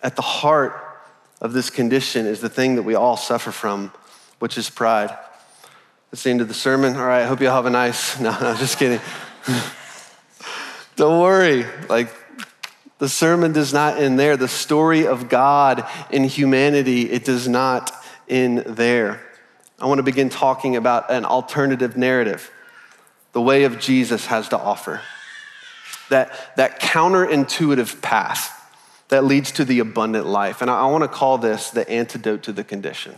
At 0.02 0.14
the 0.14 0.20
heart 0.20 0.78
of 1.40 1.54
this 1.54 1.70
condition 1.70 2.26
is 2.26 2.42
the 2.42 2.50
thing 2.50 2.74
that 2.74 2.82
we 2.82 2.96
all 2.96 3.16
suffer 3.16 3.50
from, 3.50 3.90
which 4.40 4.58
is 4.58 4.68
pride. 4.68 5.16
That's 6.10 6.22
the 6.22 6.28
end 6.28 6.42
of 6.42 6.48
the 6.48 6.52
sermon. 6.52 6.96
All 6.96 7.06
right, 7.06 7.22
I 7.22 7.24
hope 7.24 7.40
you 7.40 7.48
all 7.48 7.54
have 7.54 7.64
a 7.64 7.70
nice. 7.70 8.20
No, 8.20 8.38
no, 8.42 8.54
just 8.56 8.78
kidding. 8.78 9.00
Don't 10.96 11.22
worry. 11.22 11.64
Like, 11.88 12.10
the 12.98 13.08
sermon 13.08 13.52
does 13.52 13.72
not 13.72 13.96
end 13.96 14.18
there. 14.18 14.36
The 14.36 14.48
story 14.48 15.06
of 15.06 15.30
God 15.30 15.88
in 16.10 16.24
humanity, 16.24 17.10
it 17.10 17.24
does 17.24 17.48
not 17.48 17.90
end 18.28 18.58
there. 18.66 19.22
I 19.80 19.86
want 19.86 19.98
to 19.98 20.02
begin 20.02 20.28
talking 20.28 20.76
about 20.76 21.10
an 21.10 21.24
alternative 21.24 21.96
narrative, 21.96 22.50
the 23.34 23.42
way 23.42 23.64
of 23.64 23.78
Jesus 23.78 24.26
has 24.26 24.48
to 24.48 24.58
offer. 24.58 25.02
That, 26.08 26.56
that 26.56 26.80
counterintuitive 26.80 28.00
path 28.00 28.50
that 29.08 29.24
leads 29.24 29.52
to 29.52 29.64
the 29.64 29.80
abundant 29.80 30.26
life. 30.26 30.62
And 30.62 30.70
I, 30.70 30.82
I 30.82 30.86
want 30.86 31.02
to 31.02 31.08
call 31.08 31.38
this 31.38 31.70
the 31.70 31.88
antidote 31.90 32.44
to 32.44 32.52
the 32.52 32.64
condition. 32.64 33.16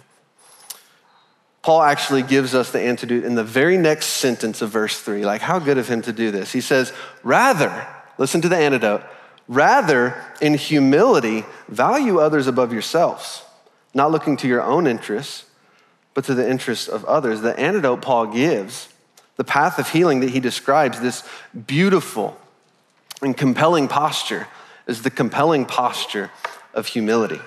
Paul 1.62 1.82
actually 1.82 2.22
gives 2.22 2.54
us 2.54 2.70
the 2.70 2.80
antidote 2.80 3.24
in 3.24 3.34
the 3.34 3.44
very 3.44 3.76
next 3.76 4.06
sentence 4.06 4.62
of 4.62 4.70
verse 4.70 5.00
three. 5.00 5.24
Like, 5.24 5.40
how 5.40 5.58
good 5.58 5.78
of 5.78 5.88
him 5.88 6.00
to 6.02 6.12
do 6.12 6.30
this. 6.30 6.52
He 6.52 6.60
says, 6.60 6.92
Rather, 7.22 7.86
listen 8.18 8.40
to 8.42 8.48
the 8.48 8.56
antidote, 8.56 9.02
rather, 9.48 10.22
in 10.40 10.54
humility, 10.54 11.44
value 11.68 12.20
others 12.20 12.46
above 12.46 12.72
yourselves, 12.72 13.42
not 13.94 14.12
looking 14.12 14.36
to 14.38 14.48
your 14.48 14.62
own 14.62 14.86
interests, 14.86 15.44
but 16.14 16.24
to 16.26 16.34
the 16.34 16.48
interests 16.48 16.86
of 16.86 17.04
others. 17.04 17.40
The 17.40 17.58
antidote 17.58 18.00
Paul 18.00 18.26
gives, 18.26 18.88
the 19.36 19.44
path 19.44 19.78
of 19.78 19.88
healing 19.88 20.20
that 20.20 20.30
he 20.30 20.40
describes, 20.40 21.00
this 21.00 21.22
beautiful 21.66 22.38
and 23.22 23.36
compelling 23.36 23.88
posture, 23.88 24.46
is 24.86 25.02
the 25.02 25.10
compelling 25.10 25.64
posture 25.64 26.30
of 26.74 26.86
humility 26.86 27.40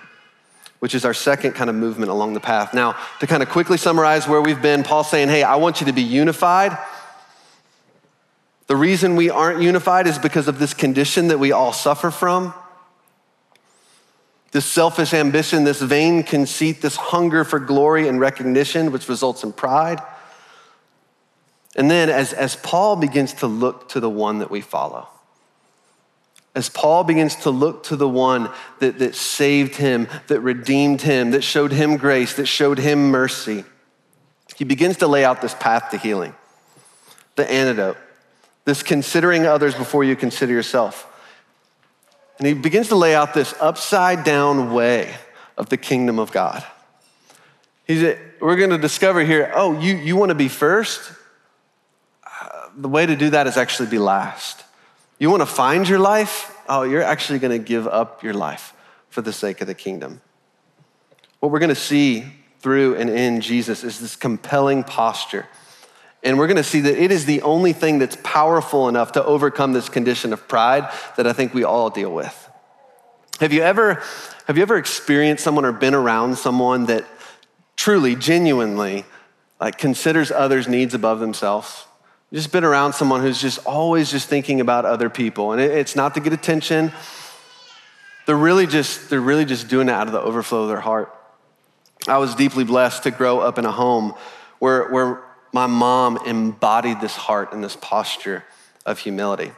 which 0.79 0.95
is 0.95 1.05
our 1.05 1.13
second 1.13 1.51
kind 1.53 1.69
of 1.69 1.75
movement 1.75 2.09
along 2.09 2.33
the 2.33 2.39
path. 2.39 2.73
Now, 2.73 2.95
to 3.19 3.27
kind 3.27 3.43
of 3.43 3.49
quickly 3.49 3.77
summarize 3.77 4.27
where 4.27 4.41
we've 4.41 4.61
been, 4.61 4.83
Paul's 4.83 5.09
saying, 5.09 5.27
hey, 5.27 5.43
I 5.43 5.57
want 5.57 5.81
you 5.81 5.87
to 5.87 5.93
be 5.93 6.01
unified. 6.01 6.77
The 8.67 8.75
reason 8.75 9.15
we 9.15 9.29
aren't 9.29 9.61
unified 9.61 10.07
is 10.07 10.17
because 10.17 10.47
of 10.47 10.57
this 10.57 10.73
condition 10.73 11.27
that 11.29 11.39
we 11.39 11.51
all 11.51 11.73
suffer 11.73 12.11
from. 12.11 12.53
This 14.51 14.65
selfish 14.65 15.13
ambition, 15.13 15.63
this 15.63 15.81
vain 15.81 16.23
conceit, 16.23 16.81
this 16.81 16.95
hunger 16.95 17.43
for 17.43 17.59
glory 17.59 18.07
and 18.07 18.19
recognition, 18.19 18.91
which 18.91 19.09
results 19.09 19.43
in 19.43 19.51
pride. 19.51 20.01
And 21.75 21.89
then, 21.89 22.09
as, 22.09 22.33
as 22.33 22.55
Paul 22.55 22.95
begins 22.95 23.33
to 23.35 23.47
look 23.47 23.89
to 23.89 23.99
the 23.99 24.09
one 24.09 24.39
that 24.39 24.49
we 24.49 24.61
follow, 24.61 25.07
as 26.55 26.67
Paul 26.67 27.03
begins 27.03 27.35
to 27.37 27.51
look 27.51 27.83
to 27.83 27.95
the 27.95 28.09
one 28.09 28.49
that, 28.79 28.99
that 28.99 29.15
saved 29.15 29.75
him, 29.75 30.07
that 30.27 30.41
redeemed 30.41 31.01
him, 31.01 31.31
that 31.31 31.43
showed 31.43 31.71
him 31.71 31.97
grace, 31.97 32.33
that 32.35 32.47
showed 32.47 32.79
him 32.79 33.11
mercy, 33.11 33.63
he 34.57 34.65
begins 34.65 34.97
to 34.97 35.07
lay 35.07 35.23
out 35.23 35.41
this 35.41 35.53
path 35.53 35.91
to 35.91 35.97
healing, 35.97 36.33
the 37.35 37.49
antidote, 37.49 37.97
this 38.65 38.83
considering 38.83 39.45
others 39.45 39.75
before 39.75 40.03
you 40.03 40.15
consider 40.15 40.51
yourself. 40.51 41.05
And 42.39 42.47
he 42.47 42.53
begins 42.53 42.87
to 42.89 42.95
lay 42.95 43.15
out 43.15 43.33
this 43.33 43.53
upside 43.61 44.23
down 44.23 44.73
way 44.73 45.15
of 45.57 45.69
the 45.69 45.77
kingdom 45.77 46.19
of 46.19 46.31
God. 46.31 46.63
He's, 47.85 48.03
we're 48.41 48.55
going 48.55 48.69
to 48.71 48.77
discover 48.77 49.23
here 49.23 49.51
oh, 49.55 49.79
you, 49.79 49.95
you 49.95 50.15
want 50.15 50.29
to 50.29 50.35
be 50.35 50.47
first? 50.47 51.11
The 52.77 52.89
way 52.89 53.05
to 53.05 53.15
do 53.15 53.29
that 53.31 53.47
is 53.47 53.57
actually 53.57 53.89
be 53.89 53.99
last. 53.99 54.63
You 55.17 55.29
want 55.29 55.41
to 55.41 55.45
find 55.45 55.87
your 55.87 55.99
life? 55.99 56.57
Oh, 56.67 56.83
you're 56.83 57.03
actually 57.03 57.39
going 57.39 57.57
to 57.57 57.63
give 57.63 57.87
up 57.87 58.23
your 58.23 58.33
life 58.33 58.73
for 59.09 59.21
the 59.21 59.33
sake 59.33 59.61
of 59.61 59.67
the 59.67 59.73
kingdom. 59.73 60.21
What 61.39 61.51
we're 61.51 61.59
going 61.59 61.69
to 61.69 61.75
see 61.75 62.25
through 62.59 62.95
and 62.95 63.09
in 63.09 63.41
Jesus 63.41 63.83
is 63.83 63.99
this 63.99 64.15
compelling 64.15 64.83
posture. 64.83 65.47
And 66.23 66.37
we're 66.37 66.47
going 66.47 66.57
to 66.57 66.63
see 66.63 66.81
that 66.81 67.01
it 67.01 67.11
is 67.11 67.25
the 67.25 67.41
only 67.41 67.73
thing 67.73 67.99
that's 67.99 68.17
powerful 68.23 68.89
enough 68.89 69.13
to 69.13 69.23
overcome 69.23 69.73
this 69.73 69.87
condition 69.87 70.33
of 70.33 70.47
pride 70.47 70.89
that 71.15 71.25
I 71.25 71.33
think 71.33 71.53
we 71.53 71.63
all 71.63 71.89
deal 71.89 72.13
with. 72.13 72.49
Have 73.39 73.53
you 73.53 73.61
ever, 73.61 74.03
have 74.45 74.57
you 74.57 74.63
ever 74.63 74.77
experienced 74.77 75.43
someone 75.43 75.63
or 75.63 75.71
been 75.71 75.95
around 75.95 76.37
someone 76.37 76.87
that 76.87 77.05
truly, 77.77 78.15
genuinely, 78.15 79.05
like 79.61 79.77
considers 79.77 80.29
others' 80.29 80.67
needs 80.67 80.93
above 80.93 81.21
themselves? 81.21 81.85
Just 82.33 82.51
been 82.51 82.63
around 82.63 82.93
someone 82.93 83.21
who's 83.21 83.41
just 83.41 83.65
always 83.65 84.11
just 84.11 84.27
thinking 84.27 84.61
about 84.61 84.85
other 84.85 85.09
people. 85.09 85.51
And 85.51 85.61
it's 85.61 85.95
not 85.95 86.13
to 86.13 86.19
get 86.19 86.31
attention. 86.31 86.91
They're 88.27 88.35
really 88.35 88.67
just, 88.67 89.09
they're 89.09 89.19
really 89.19 89.45
just 89.45 89.67
doing 89.67 89.89
it 89.89 89.91
out 89.91 90.07
of 90.07 90.13
the 90.13 90.21
overflow 90.21 90.63
of 90.63 90.67
their 90.67 90.79
heart. 90.79 91.15
I 92.07 92.19
was 92.19 92.35
deeply 92.35 92.63
blessed 92.63 93.03
to 93.03 93.11
grow 93.11 93.39
up 93.39 93.57
in 93.57 93.65
a 93.65 93.71
home 93.71 94.13
where, 94.59 94.89
where 94.89 95.23
my 95.51 95.65
mom 95.65 96.17
embodied 96.25 97.01
this 97.01 97.15
heart 97.15 97.51
and 97.51 97.63
this 97.63 97.75
posture 97.75 98.45
of 98.85 98.99
humility. 98.99 99.51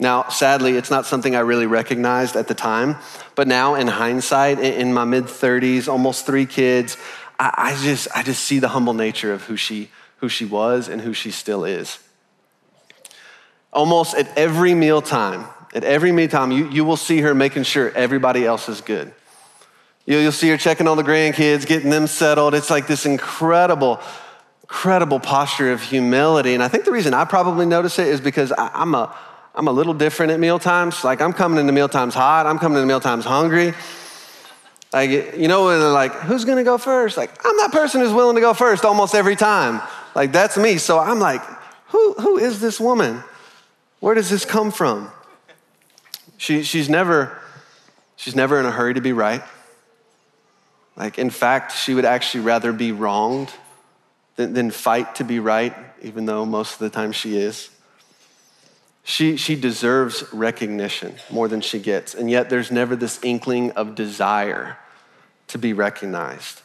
Now, 0.00 0.28
sadly, 0.28 0.76
it's 0.76 0.90
not 0.90 1.06
something 1.06 1.36
I 1.36 1.40
really 1.40 1.66
recognized 1.66 2.36
at 2.36 2.48
the 2.48 2.54
time, 2.54 2.96
but 3.34 3.46
now 3.46 3.74
in 3.74 3.86
hindsight, 3.86 4.58
in 4.58 4.92
my 4.92 5.04
mid 5.04 5.24
30s, 5.24 5.88
almost 5.88 6.26
three 6.26 6.46
kids, 6.46 6.96
I, 7.38 7.52
I, 7.56 7.82
just, 7.82 8.08
I 8.14 8.22
just 8.22 8.44
see 8.44 8.58
the 8.58 8.68
humble 8.68 8.94
nature 8.94 9.32
of 9.32 9.44
who 9.44 9.56
she, 9.56 9.90
who 10.18 10.28
she 10.28 10.46
was 10.46 10.88
and 10.88 11.02
who 11.02 11.12
she 11.12 11.30
still 11.30 11.64
is 11.64 11.98
almost 13.76 14.14
at 14.16 14.26
every 14.36 14.74
mealtime, 14.74 15.46
at 15.74 15.84
every 15.84 16.10
mealtime, 16.10 16.50
you, 16.50 16.68
you 16.70 16.84
will 16.84 16.96
see 16.96 17.20
her 17.20 17.34
making 17.34 17.62
sure 17.62 17.92
everybody 17.92 18.44
else 18.44 18.68
is 18.68 18.80
good. 18.80 19.12
You'll, 20.06 20.22
you'll 20.22 20.32
see 20.32 20.48
her 20.48 20.56
checking 20.56 20.88
on 20.88 20.96
the 20.96 21.02
grandkids, 21.02 21.66
getting 21.66 21.90
them 21.90 22.06
settled. 22.06 22.54
It's 22.54 22.70
like 22.70 22.86
this 22.86 23.04
incredible, 23.04 24.00
incredible 24.62 25.20
posture 25.20 25.70
of 25.72 25.82
humility. 25.82 26.54
And 26.54 26.62
I 26.62 26.68
think 26.68 26.86
the 26.86 26.92
reason 26.92 27.12
I 27.12 27.26
probably 27.26 27.66
notice 27.66 27.98
it 27.98 28.08
is 28.08 28.20
because 28.20 28.50
I, 28.50 28.70
I'm 28.72 28.94
a, 28.94 29.14
I'm 29.54 29.68
a 29.68 29.72
little 29.72 29.94
different 29.94 30.32
at 30.32 30.40
meal 30.40 30.58
times. 30.58 31.04
Like 31.04 31.20
I'm 31.20 31.34
coming 31.34 31.58
into 31.58 31.72
meal 31.72 31.88
times 31.88 32.14
hot. 32.14 32.46
I'm 32.46 32.58
coming 32.58 32.78
into 32.78 32.88
meal 32.88 33.00
times 33.00 33.26
hungry. 33.26 33.74
Like, 34.92 35.10
you 35.36 35.48
know, 35.48 35.66
when 35.66 35.80
they're 35.80 35.90
like, 35.90 36.12
who's 36.12 36.46
gonna 36.46 36.64
go 36.64 36.78
first? 36.78 37.18
Like, 37.18 37.30
I'm 37.44 37.56
that 37.58 37.72
person 37.72 38.00
who's 38.00 38.12
willing 38.12 38.36
to 38.36 38.40
go 38.40 38.54
first 38.54 38.84
almost 38.84 39.14
every 39.14 39.36
time. 39.36 39.82
Like, 40.14 40.32
that's 40.32 40.56
me. 40.56 40.78
So 40.78 40.98
I'm 40.98 41.18
like, 41.18 41.42
who, 41.88 42.14
who 42.14 42.38
is 42.38 42.60
this 42.60 42.80
woman? 42.80 43.22
Where 44.00 44.14
does 44.14 44.30
this 44.30 44.44
come 44.44 44.70
from? 44.70 45.10
She, 46.36 46.62
she's, 46.62 46.88
never, 46.88 47.38
she's 48.16 48.36
never 48.36 48.60
in 48.60 48.66
a 48.66 48.70
hurry 48.70 48.94
to 48.94 49.00
be 49.00 49.12
right. 49.12 49.42
Like, 50.96 51.18
in 51.18 51.30
fact, 51.30 51.72
she 51.72 51.94
would 51.94 52.04
actually 52.04 52.44
rather 52.44 52.72
be 52.72 52.92
wronged 52.92 53.50
than, 54.36 54.52
than 54.52 54.70
fight 54.70 55.16
to 55.16 55.24
be 55.24 55.40
right, 55.40 55.74
even 56.02 56.26
though 56.26 56.44
most 56.46 56.74
of 56.74 56.78
the 56.78 56.90
time 56.90 57.12
she 57.12 57.36
is. 57.36 57.70
She, 59.04 59.36
she 59.36 59.54
deserves 59.54 60.24
recognition 60.32 61.14
more 61.30 61.48
than 61.48 61.60
she 61.60 61.78
gets, 61.78 62.14
and 62.14 62.30
yet 62.30 62.50
there's 62.50 62.72
never 62.72 62.96
this 62.96 63.20
inkling 63.22 63.70
of 63.72 63.94
desire 63.94 64.78
to 65.48 65.58
be 65.58 65.72
recognized. 65.72 66.60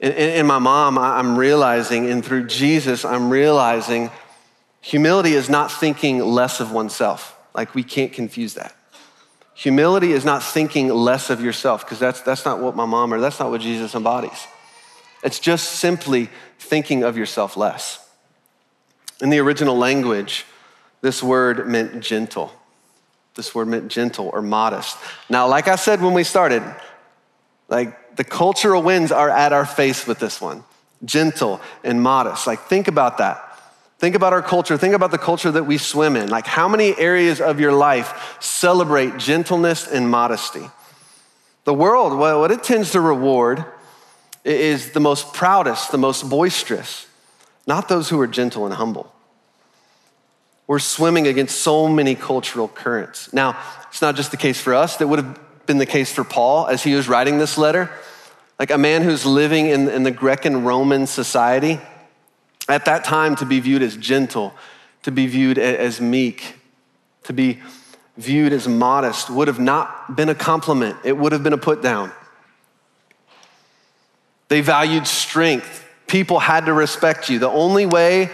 In, 0.00 0.12
in, 0.12 0.46
my 0.46 0.58
mom, 0.58 0.96
I'm 0.96 1.36
realizing, 1.36 2.08
and 2.08 2.24
through 2.24 2.46
Jesus, 2.46 3.04
I'm 3.04 3.28
realizing 3.28 4.10
Humility 4.80 5.34
is 5.34 5.48
not 5.48 5.70
thinking 5.72 6.20
less 6.20 6.60
of 6.60 6.72
oneself. 6.72 7.36
Like, 7.54 7.74
we 7.74 7.82
can't 7.82 8.12
confuse 8.12 8.54
that. 8.54 8.74
Humility 9.54 10.12
is 10.12 10.24
not 10.24 10.42
thinking 10.42 10.88
less 10.88 11.30
of 11.30 11.42
yourself, 11.42 11.84
because 11.84 11.98
that's, 11.98 12.20
that's 12.20 12.44
not 12.44 12.60
what 12.60 12.76
my 12.76 12.86
mom 12.86 13.12
or 13.12 13.20
that's 13.20 13.40
not 13.40 13.50
what 13.50 13.60
Jesus 13.60 13.94
embodies. 13.94 14.46
It's 15.24 15.40
just 15.40 15.72
simply 15.72 16.30
thinking 16.58 17.02
of 17.02 17.16
yourself 17.16 17.56
less. 17.56 17.98
In 19.20 19.30
the 19.30 19.40
original 19.40 19.76
language, 19.76 20.46
this 21.00 21.22
word 21.22 21.66
meant 21.66 22.00
gentle. 22.00 22.52
This 23.34 23.54
word 23.54 23.66
meant 23.66 23.88
gentle 23.88 24.30
or 24.32 24.42
modest. 24.42 24.96
Now, 25.28 25.48
like 25.48 25.66
I 25.66 25.76
said 25.76 26.00
when 26.00 26.14
we 26.14 26.22
started, 26.22 26.62
like 27.68 28.16
the 28.16 28.24
cultural 28.24 28.82
winds 28.82 29.10
are 29.12 29.30
at 29.30 29.52
our 29.52 29.66
face 29.66 30.06
with 30.06 30.18
this 30.18 30.40
one 30.40 30.64
gentle 31.04 31.60
and 31.84 32.02
modest. 32.02 32.46
Like, 32.46 32.60
think 32.62 32.88
about 32.88 33.18
that. 33.18 33.47
Think 33.98 34.14
about 34.14 34.32
our 34.32 34.42
culture. 34.42 34.78
Think 34.78 34.94
about 34.94 35.10
the 35.10 35.18
culture 35.18 35.50
that 35.50 35.64
we 35.64 35.76
swim 35.76 36.14
in. 36.14 36.28
Like, 36.28 36.46
how 36.46 36.68
many 36.68 36.96
areas 36.96 37.40
of 37.40 37.58
your 37.58 37.72
life 37.72 38.38
celebrate 38.40 39.16
gentleness 39.16 39.88
and 39.88 40.08
modesty? 40.08 40.70
The 41.64 41.74
world, 41.74 42.16
what 42.16 42.50
it 42.52 42.62
tends 42.62 42.92
to 42.92 43.00
reward 43.00 43.64
is 44.44 44.92
the 44.92 45.00
most 45.00 45.34
proudest, 45.34 45.90
the 45.90 45.98
most 45.98 46.30
boisterous, 46.30 47.06
not 47.66 47.88
those 47.88 48.08
who 48.08 48.20
are 48.20 48.28
gentle 48.28 48.64
and 48.66 48.74
humble. 48.74 49.12
We're 50.68 50.78
swimming 50.78 51.26
against 51.26 51.60
so 51.60 51.88
many 51.88 52.14
cultural 52.14 52.68
currents. 52.68 53.32
Now, 53.32 53.58
it's 53.88 54.00
not 54.00 54.14
just 54.14 54.30
the 54.30 54.36
case 54.36 54.60
for 54.60 54.74
us, 54.74 54.96
that 54.98 55.08
would 55.08 55.18
have 55.18 55.66
been 55.66 55.78
the 55.78 55.86
case 55.86 56.12
for 56.12 56.24
Paul 56.24 56.68
as 56.68 56.84
he 56.84 56.94
was 56.94 57.08
writing 57.08 57.38
this 57.38 57.58
letter. 57.58 57.90
Like 58.58 58.70
a 58.70 58.78
man 58.78 59.02
who's 59.02 59.26
living 59.26 59.66
in, 59.66 59.88
in 59.88 60.04
the 60.04 60.10
Greco 60.10 60.50
Roman 60.58 61.06
society 61.06 61.80
at 62.68 62.84
that 62.84 63.04
time, 63.04 63.36
to 63.36 63.46
be 63.46 63.60
viewed 63.60 63.82
as 63.82 63.96
gentle, 63.96 64.54
to 65.02 65.10
be 65.10 65.26
viewed 65.26 65.58
as 65.58 66.00
meek, 66.00 66.56
to 67.24 67.32
be 67.32 67.60
viewed 68.16 68.52
as 68.52 68.66
modest 68.66 69.30
would 69.30 69.48
have 69.48 69.60
not 69.60 70.16
been 70.16 70.28
a 70.28 70.34
compliment, 70.34 70.96
it 71.04 71.16
would 71.16 71.32
have 71.32 71.42
been 71.42 71.52
a 71.52 71.58
put 71.58 71.82
down. 71.82 72.12
They 74.48 74.60
valued 74.60 75.06
strength. 75.06 75.86
People 76.06 76.38
had 76.38 76.66
to 76.66 76.72
respect 76.72 77.28
you. 77.28 77.38
The 77.38 77.50
only 77.50 77.86
way 77.86 78.30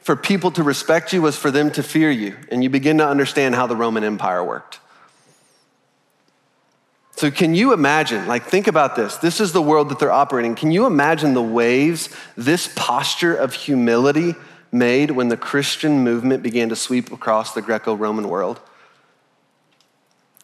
for 0.00 0.16
people 0.16 0.50
to 0.52 0.62
respect 0.62 1.12
you 1.12 1.22
was 1.22 1.36
for 1.36 1.50
them 1.50 1.70
to 1.72 1.82
fear 1.82 2.10
you. 2.10 2.36
And 2.50 2.64
you 2.64 2.70
begin 2.70 2.98
to 2.98 3.06
understand 3.06 3.54
how 3.54 3.66
the 3.66 3.76
Roman 3.76 4.02
Empire 4.02 4.42
worked. 4.42 4.80
So, 7.18 7.32
can 7.32 7.52
you 7.52 7.72
imagine? 7.72 8.28
Like, 8.28 8.44
think 8.44 8.68
about 8.68 8.94
this. 8.94 9.16
This 9.16 9.40
is 9.40 9.50
the 9.50 9.60
world 9.60 9.88
that 9.88 9.98
they're 9.98 10.12
operating. 10.12 10.54
Can 10.54 10.70
you 10.70 10.86
imagine 10.86 11.34
the 11.34 11.42
waves 11.42 12.10
this 12.36 12.72
posture 12.76 13.34
of 13.34 13.54
humility 13.54 14.36
made 14.70 15.10
when 15.10 15.26
the 15.26 15.36
Christian 15.36 16.04
movement 16.04 16.44
began 16.44 16.68
to 16.68 16.76
sweep 16.76 17.10
across 17.10 17.54
the 17.54 17.60
Greco 17.60 17.92
Roman 17.96 18.28
world? 18.28 18.60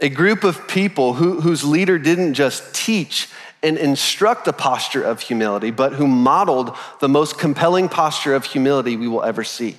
A 0.01 0.09
group 0.09 0.43
of 0.43 0.67
people 0.67 1.15
who, 1.15 1.41
whose 1.41 1.63
leader 1.63 1.97
didn't 1.97 2.35
just 2.35 2.75
teach 2.75 3.29
and 3.63 3.79
instruct 3.79 4.49
a 4.49 4.53
posture 4.53 5.05
of 5.05 5.21
humility, 5.21 5.71
but 5.71 5.93
who 5.93 6.09
modeled 6.09 6.77
the 6.99 7.09
most 7.09 7.39
compelling 7.39 7.89
posture 7.89 8.35
of 8.35 8.45
humility 8.45 8.97
we 8.97 9.07
will 9.07 9.23
ever 9.23 9.45
see, 9.45 9.79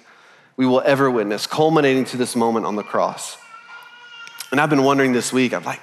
we 0.55 0.65
will 0.65 0.81
ever 0.85 1.11
witness, 1.11 1.45
culminating 1.45 2.05
to 2.05 2.15
this 2.15 2.37
moment 2.37 2.65
on 2.65 2.77
the 2.77 2.83
cross. 2.83 3.35
And 4.51 4.61
I've 4.61 4.69
been 4.69 4.83
wondering 4.83 5.11
this 5.11 5.33
week, 5.33 5.53
I'm 5.53 5.65
like, 5.65 5.81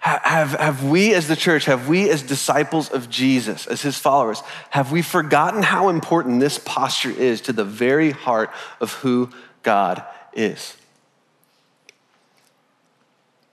have, 0.00 0.52
have 0.52 0.84
we 0.84 1.14
as 1.14 1.28
the 1.28 1.36
church, 1.36 1.66
have 1.66 1.88
we 1.88 2.08
as 2.08 2.22
disciples 2.22 2.90
of 2.90 3.10
Jesus, 3.10 3.66
as 3.66 3.82
his 3.82 3.98
followers, 3.98 4.42
have 4.70 4.90
we 4.90 5.02
forgotten 5.02 5.62
how 5.62 5.90
important 5.90 6.40
this 6.40 6.58
posture 6.58 7.10
is 7.10 7.42
to 7.42 7.52
the 7.52 7.64
very 7.64 8.10
heart 8.10 8.50
of 8.80 8.94
who 8.94 9.30
God 9.62 10.02
is? 10.32 10.76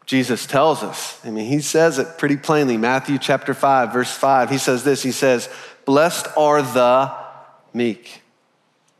Jesus 0.05 0.45
tells 0.45 0.83
us, 0.83 1.19
I 1.25 1.31
mean, 1.31 1.47
he 1.47 1.59
says 1.59 1.99
it 1.99 2.17
pretty 2.17 2.37
plainly. 2.37 2.77
Matthew 2.77 3.17
chapter 3.17 3.53
5, 3.53 3.91
verse 3.91 4.11
5, 4.11 4.49
he 4.49 4.57
says 4.57 4.85
this 4.85 5.03
He 5.03 5.11
says, 5.11 5.49
Blessed 5.83 6.27
are 6.37 6.61
the 6.61 7.13
meek 7.73 8.21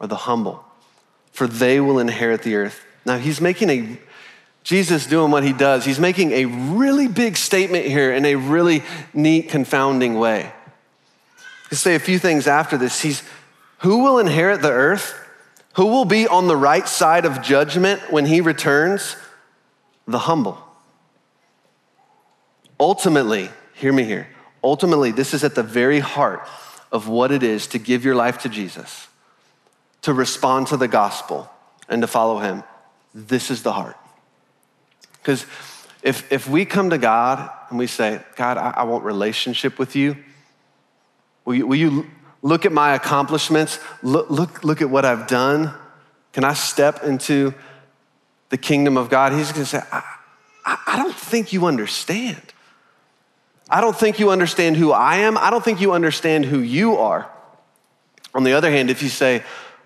or 0.02 0.08
the 0.08 0.18
humble, 0.18 0.66
for 1.32 1.48
they 1.48 1.80
will 1.80 2.00
inherit 2.00 2.44
the 2.44 2.56
earth. 2.56 2.84
Now, 3.06 3.18
he's 3.18 3.40
making 3.40 3.70
a 3.70 3.98
Jesus 4.68 5.06
doing 5.06 5.32
what 5.32 5.46
he 5.46 5.54
does, 5.54 5.86
he's 5.86 5.98
making 5.98 6.34
a 6.34 6.44
really 6.44 7.08
big 7.08 7.38
statement 7.38 7.86
here 7.86 8.12
in 8.12 8.26
a 8.26 8.36
really 8.36 8.84
neat, 9.14 9.48
confounding 9.48 10.16
way. 10.20 10.52
To 11.70 11.78
say 11.78 11.96
a 11.96 12.00
few 12.00 12.20
things 12.20 12.48
after 12.48 12.78
this. 12.78 13.00
He's 13.00 13.24
who 13.78 14.04
will 14.04 14.20
inherit 14.20 14.62
the 14.62 14.72
earth? 14.72 15.18
Who 15.76 15.86
will 15.86 16.04
be 16.04 16.28
on 16.28 16.50
the 16.50 16.58
right 16.58 16.86
side 16.86 17.24
of 17.24 17.42
judgment 17.42 18.12
when 18.12 18.26
he 18.26 18.42
returns? 18.42 19.16
The 20.06 20.20
humble. 20.20 20.62
Ultimately, 22.78 23.50
hear 23.74 23.94
me 23.94 24.04
here. 24.04 24.28
Ultimately, 24.62 25.12
this 25.12 25.34
is 25.34 25.46
at 25.46 25.56
the 25.56 25.64
very 25.64 26.02
heart 26.02 26.46
of 26.92 27.08
what 27.08 27.32
it 27.32 27.42
is 27.42 27.68
to 27.68 27.80
give 27.80 28.04
your 28.04 28.16
life 28.16 28.40
to 28.40 28.50
Jesus, 28.50 29.08
to 30.02 30.12
respond 30.12 30.68
to 30.68 30.76
the 30.76 30.90
gospel, 30.90 31.50
and 31.88 32.02
to 32.02 32.08
follow 32.08 32.40
him. 32.40 32.64
This 33.16 33.50
is 33.50 33.64
the 33.64 33.72
heart. 33.72 33.96
Because 35.28 35.46
if, 36.04 36.32
if 36.32 36.48
we 36.48 36.64
come 36.64 36.92
to 36.92 36.98
God 36.98 37.52
and 37.70 37.78
we 37.78 37.86
say, 37.86 38.22
God, 38.38 38.58
I, 38.58 38.70
I 38.78 38.84
want 38.84 39.04
relationship 39.04 39.78
with 39.78 39.94
you, 39.94 40.16
will 41.44 41.56
you, 41.56 41.68
will 41.68 41.76
you 41.76 42.10
look 42.42 42.66
at 42.66 42.72
my 42.72 42.94
accomplishments? 42.96 43.78
Look, 44.02 44.30
look, 44.30 44.64
look 44.64 44.82
at 44.82 44.90
what 44.90 45.04
I've 45.04 45.28
done? 45.28 45.74
Can 46.32 46.46
I 46.46 46.54
step 46.54 47.04
into 47.04 47.54
the 48.48 48.58
kingdom 48.58 48.96
of 48.96 49.10
God? 49.10 49.34
He's 49.34 49.52
going 49.52 49.66
to 49.66 49.70
say, 49.70 49.82
I, 49.92 50.02
I, 50.66 50.78
I 50.88 50.96
don't 50.96 51.14
think 51.14 51.52
you 51.52 51.66
understand. 51.66 52.42
I 53.70 53.82
don't 53.82 53.98
think 53.98 54.18
you 54.20 54.30
understand 54.30 54.78
who 54.78 54.94
I 54.94 55.18
am. 55.18 55.38
I 55.38 55.50
don't 55.50 55.62
think 55.62 55.82
you 55.82 55.92
understand 55.92 56.46
who 56.46 56.60
you 56.60 56.96
are. 57.00 57.30
On 58.34 58.46
the 58.46 58.54
other 58.54 58.72
hand, 58.72 58.90
if 58.90 59.04
you 59.04 59.10
say, 59.10 59.44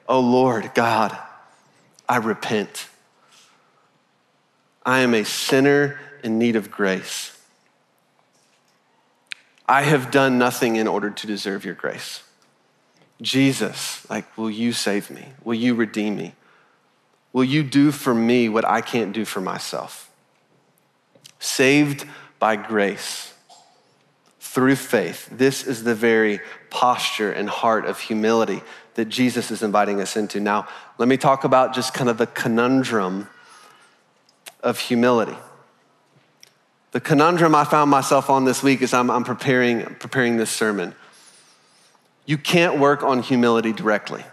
Oh 0.07 0.19
Lord, 0.19 0.69
God, 0.75 1.17
I 2.07 2.17
repent. 2.17 2.89
I 4.85 4.99
am 4.99 5.13
a 5.13 5.23
sinner 5.23 5.99
in 6.23 6.39
need 6.39 6.55
of 6.55 6.71
grace. 6.71 7.37
I 9.67 9.83
have 9.83 10.11
done 10.11 10.37
nothing 10.37 10.75
in 10.75 10.87
order 10.87 11.09
to 11.09 11.27
deserve 11.27 11.63
your 11.63 11.75
grace. 11.75 12.23
Jesus, 13.21 14.09
like, 14.09 14.37
will 14.37 14.49
you 14.49 14.73
save 14.73 15.09
me? 15.09 15.27
Will 15.43 15.53
you 15.53 15.75
redeem 15.75 16.17
me? 16.17 16.33
Will 17.33 17.43
you 17.43 17.63
do 17.63 17.91
for 17.91 18.13
me 18.13 18.49
what 18.49 18.65
I 18.65 18.81
can't 18.81 19.13
do 19.13 19.23
for 19.23 19.39
myself? 19.39 20.09
Saved 21.39 22.05
by 22.39 22.55
grace 22.55 23.33
through 24.39 24.75
faith. 24.75 25.29
This 25.31 25.65
is 25.65 25.83
the 25.83 25.95
very 25.95 26.41
posture 26.69 27.31
and 27.31 27.47
heart 27.47 27.85
of 27.85 27.99
humility 27.99 28.61
that 28.95 29.05
Jesus 29.05 29.51
is 29.51 29.63
inviting 29.63 30.01
us 30.01 30.17
into. 30.17 30.39
Now, 30.39 30.67
let 30.97 31.07
me 31.07 31.15
talk 31.15 31.43
about 31.43 31.73
just 31.73 31.93
kind 31.93 32.09
of 32.09 32.17
the 32.17 32.27
conundrum 32.27 33.29
of 34.63 34.79
humility. 34.79 35.37
The 36.91 36.99
conundrum 36.99 37.55
I 37.55 37.63
found 37.63 37.89
myself 37.89 38.29
on 38.29 38.45
this 38.45 38.61
week 38.61 38.81
as 38.81 38.93
I'm, 38.93 39.09
I'm 39.09 39.23
preparing, 39.23 39.83
preparing 39.95 40.37
this 40.37 40.49
sermon. 40.49 40.93
You 42.25 42.37
can't 42.37 42.79
work 42.79 43.03
on 43.03 43.21
humility 43.21 43.73
directly. 43.73 44.23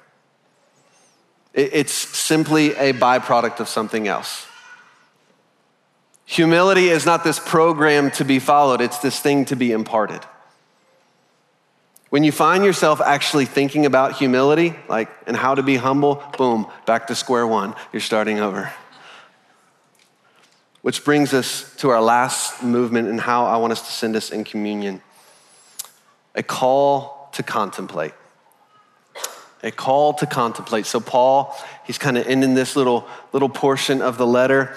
It's 1.55 1.93
simply 1.93 2.75
a 2.77 2.93
byproduct 2.93 3.61
of 3.61 3.69
something 3.69 4.07
else. 4.07 4.47
Humility 6.25 6.89
is 6.89 7.07
not 7.07 7.25
this 7.25 7.39
program 7.39 8.11
to 8.13 8.25
be 8.25 8.39
followed, 8.39 8.81
it's 8.81 8.99
this 8.99 9.19
thing 9.19 9.47
to 9.47 9.57
be 9.57 9.73
imparted. 9.73 10.21
When 12.11 12.25
you 12.25 12.33
find 12.33 12.65
yourself 12.65 13.01
actually 13.01 13.45
thinking 13.45 13.87
about 13.87 14.17
humility, 14.17 14.75
like 14.89 15.11
and 15.27 15.37
how 15.37 15.55
to 15.55 15.63
be 15.63 15.77
humble, 15.77 16.23
boom, 16.37 16.67
back 16.87 17.07
to 17.09 17.15
square 17.15 17.47
one. 17.47 17.75
You're 17.93 18.01
starting 18.01 18.41
over. 18.41 18.73
Which 20.89 21.05
brings 21.05 21.35
us 21.35 21.71
to 21.81 21.91
our 21.91 22.01
last 22.01 22.63
movement 22.63 23.09
and 23.09 23.21
how 23.21 23.45
I 23.45 23.59
want 23.59 23.73
us 23.73 23.83
to 23.83 23.93
send 23.93 24.17
us 24.17 24.31
in 24.31 24.43
communion 24.43 25.03
a 26.35 26.43
call 26.43 27.29
to 27.35 27.43
contemplate. 27.43 28.15
A 29.63 29.71
call 29.71 30.15
to 30.15 30.25
contemplate. 30.25 30.87
So, 30.87 30.99
Paul, 30.99 31.55
he's 31.85 31.99
kind 31.99 32.17
of 32.17 32.27
ending 32.27 32.55
this 32.55 32.75
little, 32.75 33.07
little 33.35 33.51
portion 33.51 34.01
of 34.01 34.17
the 34.17 34.27
letter, 34.27 34.75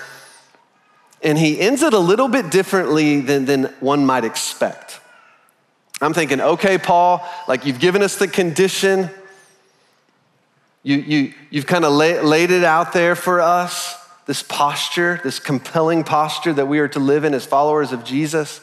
and 1.23 1.37
he 1.37 1.57
ends 1.61 1.81
it 1.81 1.93
a 1.93 1.99
little 1.99 2.27
bit 2.27 2.51
differently 2.51 3.21
than, 3.21 3.45
than 3.45 3.63
one 3.79 4.05
might 4.05 4.25
expect. 4.25 4.99
I'm 6.01 6.13
thinking, 6.13 6.41
okay, 6.41 6.77
Paul, 6.77 7.25
like 7.47 7.65
you've 7.65 7.79
given 7.79 8.01
us 8.01 8.17
the 8.17 8.27
condition, 8.27 9.09
you, 10.83 10.97
you, 10.97 11.33
you've 11.51 11.67
kind 11.67 11.85
of 11.85 11.93
lay, 11.93 12.19
laid 12.19 12.51
it 12.51 12.65
out 12.65 12.91
there 12.91 13.15
for 13.15 13.39
us 13.39 14.00
this 14.31 14.43
posture, 14.43 15.19
this 15.25 15.39
compelling 15.39 16.05
posture 16.05 16.53
that 16.53 16.65
we 16.65 16.79
are 16.79 16.87
to 16.87 16.99
live 16.99 17.25
in 17.25 17.33
as 17.33 17.45
followers 17.45 17.91
of 17.91 18.05
Jesus. 18.05 18.61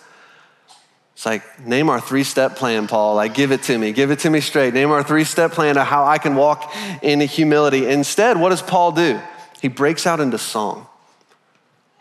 It's 1.12 1.26
like, 1.26 1.60
name 1.60 1.90
our 1.90 2.00
three 2.00 2.24
step 2.24 2.56
plan, 2.56 2.86
Paul. 2.86 3.16
Like, 3.16 3.34
give 3.34 3.52
it 3.52 3.64
to 3.64 3.76
me. 3.76 3.92
Give 3.92 4.10
it 4.10 4.20
to 4.20 4.30
me 4.30 4.40
straight. 4.40 4.72
Name 4.72 4.90
our 4.90 5.02
three 5.02 5.24
step 5.24 5.52
plan 5.52 5.76
of 5.76 5.86
how 5.86 6.06
I 6.06 6.16
can 6.16 6.36
walk 6.36 6.74
in 7.02 7.20
humility. 7.20 7.86
Instead, 7.86 8.40
what 8.40 8.48
does 8.48 8.62
Paul 8.62 8.92
do? 8.92 9.20
He 9.60 9.68
breaks 9.68 10.06
out 10.06 10.20
into 10.20 10.38
song. 10.38 10.86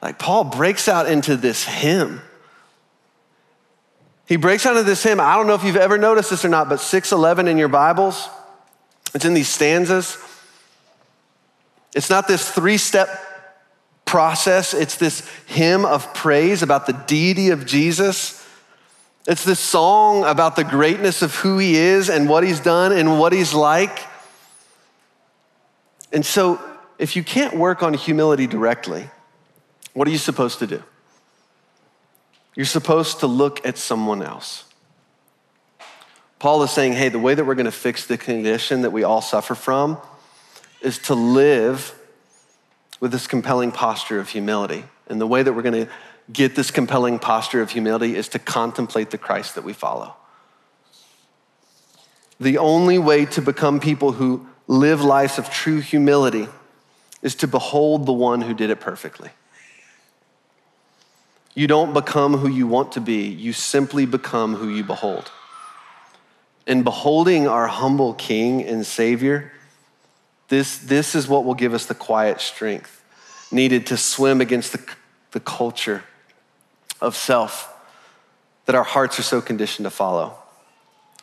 Like, 0.01 0.17
Paul 0.17 0.45
breaks 0.45 0.87
out 0.87 1.09
into 1.09 1.35
this 1.35 1.65
hymn. 1.65 2.21
He 4.27 4.37
breaks 4.37 4.65
out 4.65 4.77
into 4.77 4.83
this 4.83 5.03
hymn. 5.03 5.19
I 5.19 5.35
don't 5.35 5.45
know 5.45 5.55
if 5.55 5.65
you've 5.65 5.75
ever 5.75 5.97
noticed 5.97 6.29
this 6.29 6.45
or 6.45 6.49
not, 6.49 6.69
but 6.69 6.79
611 6.79 7.49
in 7.49 7.57
your 7.57 7.67
Bibles, 7.67 8.29
it's 9.13 9.25
in 9.25 9.33
these 9.33 9.49
stanzas. 9.49 10.17
It's 11.93 12.09
not 12.09 12.29
this 12.29 12.49
three 12.49 12.77
step 12.77 13.09
process. 14.07 14.73
It's 14.73 14.95
this 14.95 15.29
hymn 15.45 15.85
of 15.85 16.13
praise 16.13 16.63
about 16.63 16.87
the 16.87 16.93
deity 16.93 17.49
of 17.49 17.65
Jesus. 17.65 18.43
It's 19.27 19.43
this 19.43 19.59
song 19.59 20.23
about 20.23 20.55
the 20.55 20.63
greatness 20.63 21.21
of 21.21 21.35
who 21.35 21.57
he 21.59 21.75
is 21.75 22.09
and 22.09 22.27
what 22.27 22.43
he's 22.43 22.61
done 22.61 22.93
and 22.93 23.19
what 23.19 23.33
he's 23.33 23.53
like. 23.53 23.99
And 26.11 26.25
so, 26.25 26.59
if 26.97 27.15
you 27.15 27.23
can't 27.23 27.55
work 27.55 27.83
on 27.83 27.93
humility 27.93 28.47
directly, 28.47 29.09
what 29.93 30.07
are 30.07 30.11
you 30.11 30.17
supposed 30.17 30.59
to 30.59 30.67
do? 30.67 30.81
You're 32.55 32.65
supposed 32.65 33.19
to 33.19 33.27
look 33.27 33.63
at 33.67 33.77
someone 33.77 34.23
else. 34.23 34.63
Paul 36.39 36.63
is 36.63 36.71
saying, 36.71 36.93
hey, 36.93 37.09
the 37.09 37.19
way 37.19 37.35
that 37.35 37.45
we're 37.45 37.55
going 37.55 37.65
to 37.65 37.71
fix 37.71 38.05
the 38.05 38.17
condition 38.17 38.81
that 38.81 38.91
we 38.91 39.03
all 39.03 39.21
suffer 39.21 39.53
from 39.53 39.97
is 40.81 40.97
to 40.99 41.15
live 41.15 41.96
with 42.99 43.11
this 43.11 43.27
compelling 43.27 43.71
posture 43.71 44.19
of 44.19 44.29
humility. 44.29 44.83
And 45.07 45.21
the 45.21 45.27
way 45.27 45.43
that 45.43 45.53
we're 45.53 45.61
going 45.61 45.85
to 45.85 45.91
get 46.31 46.55
this 46.55 46.71
compelling 46.71 47.19
posture 47.19 47.61
of 47.61 47.71
humility 47.71 48.15
is 48.15 48.27
to 48.29 48.39
contemplate 48.39 49.11
the 49.11 49.17
Christ 49.17 49.55
that 49.55 49.63
we 49.63 49.73
follow. 49.73 50.15
The 52.39 52.57
only 52.57 52.99
way 52.99 53.25
to 53.25 53.41
become 53.41 53.79
people 53.79 54.11
who 54.11 54.47
live 54.67 55.01
lives 55.01 55.39
of 55.39 55.49
true 55.49 55.79
humility 55.79 56.47
is 57.21 57.35
to 57.35 57.47
behold 57.47 58.05
the 58.05 58.13
one 58.13 58.41
who 58.41 58.53
did 58.53 58.69
it 58.69 58.79
perfectly. 58.79 59.29
You 61.55 61.65
don't 61.65 61.93
become 61.93 62.37
who 62.37 62.47
you 62.47 62.67
want 62.67 62.91
to 62.91 63.01
be, 63.01 63.25
you 63.27 63.53
simply 63.53 64.05
become 64.05 64.55
who 64.55 64.69
you 64.69 64.83
behold. 64.83 65.31
In 66.67 66.83
beholding 66.83 67.47
our 67.47 67.65
humble 67.65 68.13
King 68.13 68.63
and 68.63 68.85
Savior, 68.85 69.51
this, 70.47 70.77
this 70.77 71.15
is 71.15 71.27
what 71.27 71.45
will 71.45 71.53
give 71.53 71.73
us 71.73 71.85
the 71.85 71.95
quiet 71.95 72.39
strength 72.39 73.03
needed 73.51 73.87
to 73.87 73.97
swim 73.97 74.41
against 74.41 74.71
the, 74.71 74.83
the 75.31 75.39
culture 75.39 76.03
of 77.01 77.15
self 77.15 77.73
that 78.65 78.75
our 78.75 78.83
hearts 78.83 79.19
are 79.19 79.23
so 79.23 79.41
conditioned 79.41 79.85
to 79.85 79.89
follow. 79.89 80.37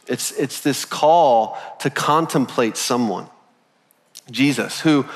It's, 0.07 0.33
it's 0.33 0.61
this 0.61 0.85
call 0.85 1.59
to 1.81 1.91
contemplate 1.91 2.77
someone, 2.77 3.29
Jesus, 4.31 4.81
who, 4.81 5.07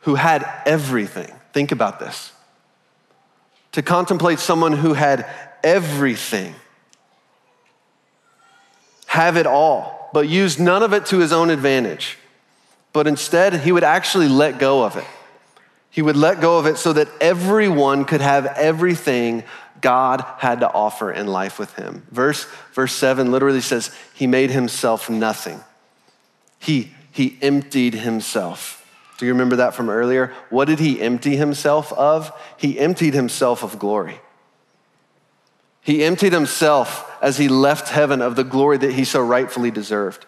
who 0.00 0.14
had 0.14 0.46
everything. 0.64 1.32
Think 1.52 1.72
about 1.72 1.98
this. 1.98 2.32
To 3.72 3.82
contemplate 3.82 4.38
someone 4.38 4.72
who 4.72 4.94
had 4.94 5.26
everything, 5.62 6.54
have 9.06 9.36
it 9.36 9.46
all, 9.46 10.10
but 10.14 10.28
used 10.28 10.58
none 10.58 10.82
of 10.82 10.92
it 10.92 11.06
to 11.06 11.18
his 11.18 11.32
own 11.32 11.50
advantage. 11.50 12.18
But 12.92 13.06
instead, 13.06 13.54
he 13.54 13.72
would 13.72 13.84
actually 13.84 14.28
let 14.28 14.58
go 14.58 14.84
of 14.84 14.96
it. 14.96 15.04
He 15.90 16.02
would 16.02 16.16
let 16.16 16.40
go 16.40 16.58
of 16.58 16.66
it 16.66 16.78
so 16.78 16.92
that 16.94 17.08
everyone 17.20 18.04
could 18.04 18.20
have 18.20 18.46
everything 18.46 19.44
God 19.80 20.24
had 20.38 20.60
to 20.60 20.72
offer 20.72 21.12
in 21.12 21.26
life 21.26 21.58
with 21.58 21.74
him. 21.74 22.06
Verse, 22.10 22.46
verse 22.72 22.94
7 22.94 23.30
literally 23.30 23.60
says, 23.60 23.94
He 24.14 24.26
made 24.26 24.50
himself 24.50 25.10
nothing. 25.10 25.60
He, 26.58 26.92
he 27.10 27.36
emptied 27.42 27.94
himself. 27.94 28.78
Do 29.18 29.26
you 29.26 29.32
remember 29.32 29.56
that 29.56 29.74
from 29.74 29.90
earlier? 29.90 30.32
What 30.50 30.64
did 30.66 30.78
he 30.78 31.00
empty 31.00 31.36
himself 31.36 31.92
of? 31.92 32.32
He 32.56 32.78
emptied 32.78 33.14
himself 33.14 33.62
of 33.62 33.78
glory. 33.78 34.20
He 35.82 36.04
emptied 36.04 36.32
himself 36.32 37.10
as 37.20 37.36
he 37.36 37.48
left 37.48 37.88
heaven 37.88 38.22
of 38.22 38.36
the 38.36 38.44
glory 38.44 38.78
that 38.78 38.92
he 38.92 39.04
so 39.04 39.20
rightfully 39.20 39.70
deserved. 39.70 40.24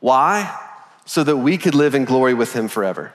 Why? 0.00 0.63
So 1.04 1.22
that 1.24 1.36
we 1.36 1.58
could 1.58 1.74
live 1.74 1.94
in 1.94 2.04
glory 2.04 2.34
with 2.34 2.54
him 2.54 2.68
forever. 2.68 3.12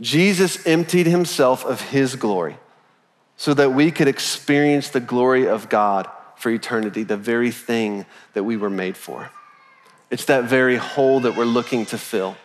Jesus 0.00 0.66
emptied 0.66 1.06
himself 1.06 1.64
of 1.64 1.80
his 1.80 2.16
glory 2.16 2.58
so 3.36 3.54
that 3.54 3.72
we 3.72 3.90
could 3.90 4.08
experience 4.08 4.90
the 4.90 5.00
glory 5.00 5.46
of 5.46 5.68
God 5.68 6.08
for 6.36 6.50
eternity, 6.50 7.02
the 7.02 7.16
very 7.16 7.50
thing 7.50 8.06
that 8.34 8.44
we 8.44 8.56
were 8.56 8.70
made 8.70 8.96
for. 8.96 9.30
It's 10.10 10.26
that 10.26 10.44
very 10.44 10.76
hole 10.76 11.20
that 11.20 11.36
we're 11.36 11.44
looking 11.44 11.86
to 11.86 11.98
fill. 11.98 12.36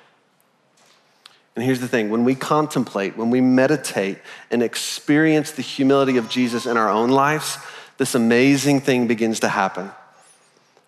And 1.55 1.65
here's 1.65 1.81
the 1.81 1.87
thing 1.87 2.09
when 2.09 2.23
we 2.23 2.35
contemplate, 2.35 3.17
when 3.17 3.29
we 3.29 3.41
meditate 3.41 4.19
and 4.49 4.63
experience 4.63 5.51
the 5.51 5.61
humility 5.61 6.17
of 6.17 6.29
Jesus 6.29 6.65
in 6.65 6.77
our 6.77 6.89
own 6.89 7.09
lives, 7.09 7.57
this 7.97 8.15
amazing 8.15 8.81
thing 8.81 9.07
begins 9.07 9.41
to 9.41 9.49
happen. 9.49 9.91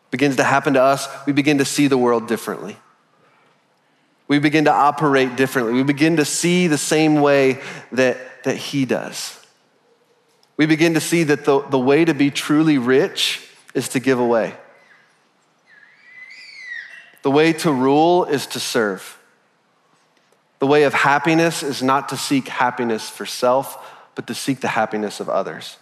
Begins 0.10 0.38
to 0.38 0.44
happen 0.44 0.74
to 0.76 0.82
us. 0.82 1.08
We 1.26 1.34
begin 1.34 1.58
to 1.58 1.66
see 1.66 1.88
the 1.88 1.98
world 1.98 2.28
differently. 2.28 2.78
We 4.28 4.40
begin 4.40 4.66
to 4.66 4.72
operate 4.72 5.36
differently. 5.36 5.74
We 5.74 5.84
begin 5.84 6.18
to 6.18 6.26
see 6.26 6.68
the 6.68 6.78
same 6.78 7.22
way 7.22 7.60
that, 7.92 8.18
that 8.44 8.58
He 8.58 8.86
does. 8.86 9.40
We 10.58 10.66
begin 10.66 10.94
to 10.94 11.02
see 11.02 11.24
that 11.24 11.46
the, 11.46 11.62
the 11.62 11.80
way 11.80 12.06
to 12.06 12.14
be 12.14 12.32
truly 12.32 12.78
rich 12.78 13.48
is 13.74 13.90
to 13.90 14.00
give 14.00 14.20
away. 14.20 14.56
The 17.24 17.32
way 17.32 17.54
to 17.54 17.72
rule 17.72 18.26
is 18.26 18.48
to 18.48 18.60
serve. 18.60 19.18
The 20.60 20.68
way 20.68 20.84
of 20.84 20.94
happiness 20.94 21.64
is 21.64 21.82
not 21.82 22.10
to 22.10 22.18
seek 22.18 22.48
happiness 22.48 23.10
for 23.10 23.26
self, 23.26 23.78
but 24.16 24.28
to 24.28 24.36
seek 24.36 24.62
the 24.62 24.70
happiness 24.70 25.20
of 25.20 25.30
others. 25.30 25.78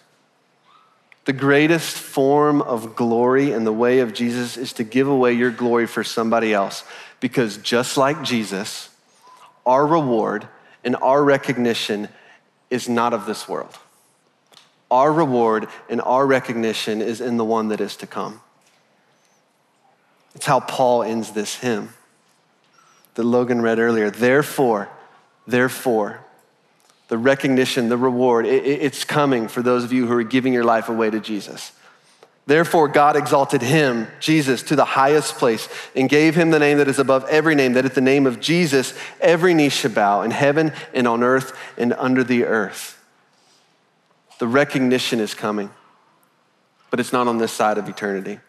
The 1.25 1.33
greatest 1.33 1.95
form 1.97 2.61
of 2.61 2.95
glory 2.95 3.51
in 3.51 3.63
the 3.63 3.73
way 3.73 3.99
of 3.99 4.13
Jesus 4.13 4.57
is 4.57 4.73
to 4.73 4.83
give 4.83 5.07
away 5.07 5.33
your 5.33 5.51
glory 5.51 5.85
for 5.85 6.03
somebody 6.03 6.53
else. 6.53 6.83
Because 7.19 7.57
just 7.57 7.95
like 7.95 8.23
Jesus, 8.23 8.89
our 9.65 9.85
reward 9.85 10.47
and 10.83 10.95
our 10.95 11.23
recognition 11.23 12.09
is 12.71 12.89
not 12.89 13.13
of 13.13 13.27
this 13.27 13.47
world. 13.47 13.77
Our 14.89 15.13
reward 15.13 15.67
and 15.89 16.01
our 16.01 16.25
recognition 16.25 17.01
is 17.01 17.21
in 17.21 17.37
the 17.37 17.45
one 17.45 17.67
that 17.67 17.79
is 17.79 17.95
to 17.97 18.07
come. 18.07 18.41
It's 20.33 20.45
how 20.45 20.59
Paul 20.59 21.03
ends 21.03 21.31
this 21.31 21.55
hymn 21.55 21.89
that 23.15 23.23
Logan 23.23 23.61
read 23.61 23.79
earlier. 23.79 24.09
Therefore, 24.09 24.89
therefore, 25.45 26.21
the 27.11 27.17
recognition, 27.17 27.89
the 27.89 27.97
reward, 27.97 28.45
it, 28.45 28.65
it's 28.65 29.03
coming 29.03 29.49
for 29.49 29.61
those 29.61 29.83
of 29.83 29.91
you 29.91 30.07
who 30.07 30.13
are 30.13 30.23
giving 30.23 30.53
your 30.53 30.63
life 30.63 30.87
away 30.87 31.09
to 31.09 31.19
Jesus. 31.19 31.73
Therefore, 32.45 32.87
God 32.87 33.17
exalted 33.17 33.61
him, 33.61 34.07
Jesus, 34.21 34.63
to 34.63 34.77
the 34.77 34.85
highest 34.85 35.35
place 35.35 35.67
and 35.93 36.07
gave 36.07 36.35
him 36.35 36.51
the 36.51 36.57
name 36.57 36.77
that 36.77 36.87
is 36.87 36.99
above 36.99 37.25
every 37.25 37.53
name, 37.53 37.73
that 37.73 37.83
at 37.83 37.95
the 37.95 38.01
name 38.01 38.25
of 38.25 38.39
Jesus, 38.39 38.93
every 39.19 39.53
knee 39.53 39.67
should 39.67 39.93
bow 39.93 40.21
in 40.21 40.31
heaven 40.31 40.71
and 40.93 41.05
on 41.05 41.21
earth 41.21 41.53
and 41.77 41.91
under 41.91 42.23
the 42.23 42.45
earth. 42.45 42.97
The 44.39 44.47
recognition 44.47 45.19
is 45.19 45.33
coming, 45.33 45.69
but 46.91 47.01
it's 47.01 47.11
not 47.11 47.27
on 47.27 47.39
this 47.39 47.51
side 47.51 47.77
of 47.77 47.89
eternity. 47.89 48.39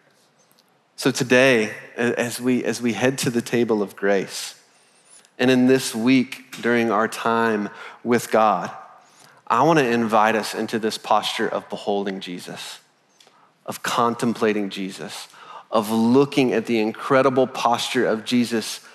So 0.94 1.10
today, 1.10 1.72
as 1.96 2.40
we, 2.40 2.62
as 2.62 2.80
we 2.80 2.92
head 2.92 3.18
to 3.18 3.30
the 3.30 3.42
table 3.42 3.82
of 3.82 3.96
grace, 3.96 4.54
and 5.42 5.50
in 5.50 5.66
this 5.66 5.92
week 5.92 6.56
during 6.62 6.92
our 6.92 7.08
time 7.08 7.68
with 8.04 8.30
God, 8.30 8.70
I 9.44 9.64
want 9.64 9.80
to 9.80 9.84
invite 9.84 10.36
us 10.36 10.54
into 10.54 10.78
this 10.78 10.98
posture 10.98 11.48
of 11.48 11.68
beholding 11.68 12.20
Jesus, 12.20 12.78
of 13.66 13.82
contemplating 13.82 14.70
Jesus, 14.70 15.26
of 15.68 15.90
looking 15.90 16.52
at 16.52 16.66
the 16.66 16.78
incredible 16.78 17.48
posture 17.48 18.06
of 18.06 18.24
Jesus 18.24 18.86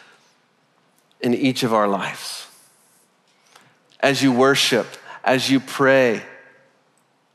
in 1.19 1.33
each 1.33 1.63
of 1.63 1.73
our 1.73 1.85
lives. 1.85 2.47
As 3.99 4.23
you 4.23 4.31
worship, 4.31 4.87
as 5.25 5.49
you 5.49 5.59
pray, 5.59 6.21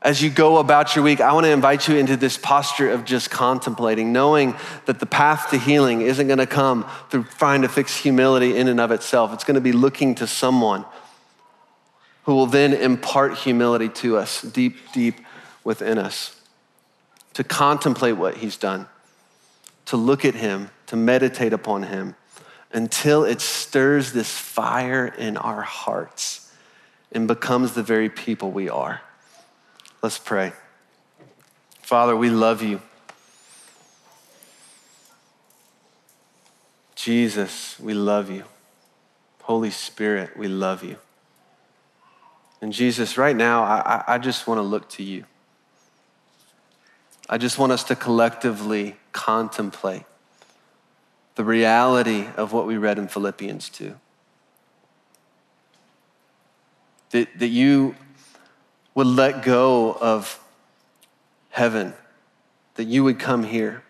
as 0.03 0.21
you 0.21 0.29
go 0.29 0.57
about 0.57 0.95
your 0.95 1.03
week, 1.05 1.21
I 1.21 1.31
want 1.31 1.45
to 1.45 1.51
invite 1.51 1.87
you 1.87 1.95
into 1.95 2.17
this 2.17 2.37
posture 2.37 2.91
of 2.91 3.05
just 3.05 3.31
contemplating, 3.31 4.11
knowing 4.11 4.53
that 4.85 4.99
the 4.99 5.05
path 5.05 5.49
to 5.51 5.57
healing 5.57 6.01
isn't 6.01 6.27
going 6.27 6.39
to 6.39 6.45
come 6.45 6.85
through 7.09 7.23
trying 7.23 7.61
to 7.61 7.69
fix 7.69 7.95
humility 7.95 8.57
in 8.57 8.67
and 8.67 8.81
of 8.81 8.91
itself. 8.91 9.33
It's 9.33 9.45
going 9.45 9.55
to 9.55 9.61
be 9.61 9.71
looking 9.71 10.15
to 10.15 10.27
someone 10.27 10.83
who 12.23 12.35
will 12.35 12.47
then 12.47 12.73
impart 12.73 13.37
humility 13.37 13.87
to 13.87 14.17
us 14.17 14.41
deep, 14.41 14.75
deep 14.91 15.15
within 15.63 15.97
us, 15.97 16.35
to 17.33 17.43
contemplate 17.45 18.17
what 18.17 18.37
he's 18.37 18.57
done, 18.57 18.87
to 19.85 19.95
look 19.95 20.25
at 20.25 20.35
him, 20.35 20.69
to 20.87 20.97
meditate 20.97 21.53
upon 21.53 21.83
him 21.83 22.15
until 22.73 23.23
it 23.23 23.39
stirs 23.39 24.11
this 24.11 24.37
fire 24.37 25.05
in 25.05 25.37
our 25.37 25.61
hearts 25.61 26.51
and 27.13 27.25
becomes 27.25 27.73
the 27.73 27.83
very 27.83 28.09
people 28.09 28.51
we 28.51 28.67
are. 28.67 29.01
Let's 30.03 30.19
pray. 30.19 30.51
Father, 31.81 32.13
we 32.13 32.29
love 32.29 32.61
you. 32.61 32.81
Jesus, 36.93 37.79
we 37.79 37.93
love 37.93 38.29
you. 38.29 38.43
Holy 39.43 39.71
Spirit, 39.71 40.35
we 40.35 40.49
love 40.49 40.83
you. 40.83 40.97
And 42.61 42.73
Jesus, 42.73 43.17
right 43.17 43.35
now, 43.35 43.63
I, 43.63 44.03
I 44.05 44.17
just 44.17 44.45
want 44.45 44.57
to 44.57 44.61
look 44.61 44.89
to 44.89 45.03
you. 45.03 45.23
I 47.29 47.37
just 47.37 47.57
want 47.57 47.71
us 47.71 47.85
to 47.85 47.95
collectively 47.95 48.97
contemplate 49.13 50.03
the 51.35 51.45
reality 51.45 52.27
of 52.35 52.51
what 52.51 52.67
we 52.67 52.75
read 52.75 52.99
in 52.99 53.07
Philippians 53.07 53.69
2. 53.69 53.95
That, 57.11 57.39
that 57.39 57.47
you 57.47 57.95
would 58.95 59.07
let 59.07 59.43
go 59.43 59.93
of 59.93 60.39
heaven, 61.49 61.93
that 62.75 62.85
you 62.85 63.03
would 63.03 63.19
come 63.19 63.43
here, 63.43 63.83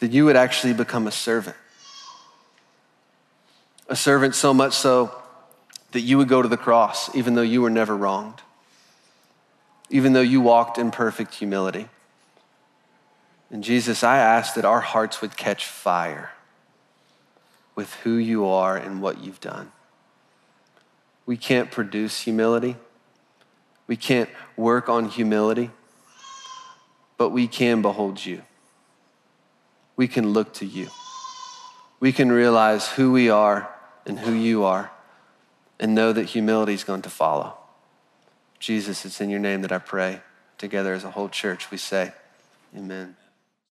that 0.00 0.10
you 0.10 0.24
would 0.24 0.36
actually 0.36 0.72
become 0.72 1.06
a 1.06 1.12
servant. 1.12 1.56
A 3.88 3.96
servant 3.96 4.34
so 4.34 4.52
much 4.52 4.74
so 4.74 5.14
that 5.92 6.00
you 6.00 6.18
would 6.18 6.28
go 6.28 6.42
to 6.42 6.48
the 6.48 6.56
cross, 6.56 7.14
even 7.14 7.34
though 7.34 7.42
you 7.42 7.62
were 7.62 7.70
never 7.70 7.96
wronged, 7.96 8.42
even 9.90 10.12
though 10.12 10.20
you 10.20 10.40
walked 10.40 10.76
in 10.76 10.90
perfect 10.90 11.34
humility. 11.34 11.88
And 13.50 13.62
Jesus, 13.62 14.02
I 14.02 14.18
ask 14.18 14.54
that 14.54 14.64
our 14.64 14.80
hearts 14.80 15.22
would 15.22 15.36
catch 15.36 15.66
fire 15.66 16.32
with 17.76 17.94
who 17.96 18.16
you 18.16 18.44
are 18.46 18.76
and 18.76 19.00
what 19.00 19.22
you've 19.22 19.40
done. 19.40 19.70
We 21.26 21.36
can't 21.36 21.70
produce 21.70 22.22
humility. 22.22 22.76
We 23.86 23.96
can't 23.96 24.28
work 24.56 24.88
on 24.88 25.08
humility, 25.08 25.70
but 27.16 27.30
we 27.30 27.46
can 27.46 27.82
behold 27.82 28.24
you. 28.24 28.42
We 29.96 30.08
can 30.08 30.30
look 30.30 30.52
to 30.54 30.66
you. 30.66 30.88
We 32.00 32.12
can 32.12 32.30
realize 32.30 32.88
who 32.88 33.12
we 33.12 33.30
are 33.30 33.72
and 34.04 34.18
who 34.18 34.32
you 34.32 34.64
are 34.64 34.90
and 35.78 35.94
know 35.94 36.12
that 36.12 36.24
humility 36.24 36.74
is 36.74 36.84
going 36.84 37.02
to 37.02 37.10
follow. 37.10 37.56
Jesus, 38.58 39.04
it's 39.04 39.20
in 39.20 39.30
your 39.30 39.40
name 39.40 39.62
that 39.62 39.72
I 39.72 39.78
pray. 39.78 40.20
Together 40.58 40.94
as 40.94 41.04
a 41.04 41.10
whole 41.10 41.28
church, 41.28 41.70
we 41.70 41.76
say, 41.76 42.12
Amen. 42.76 43.16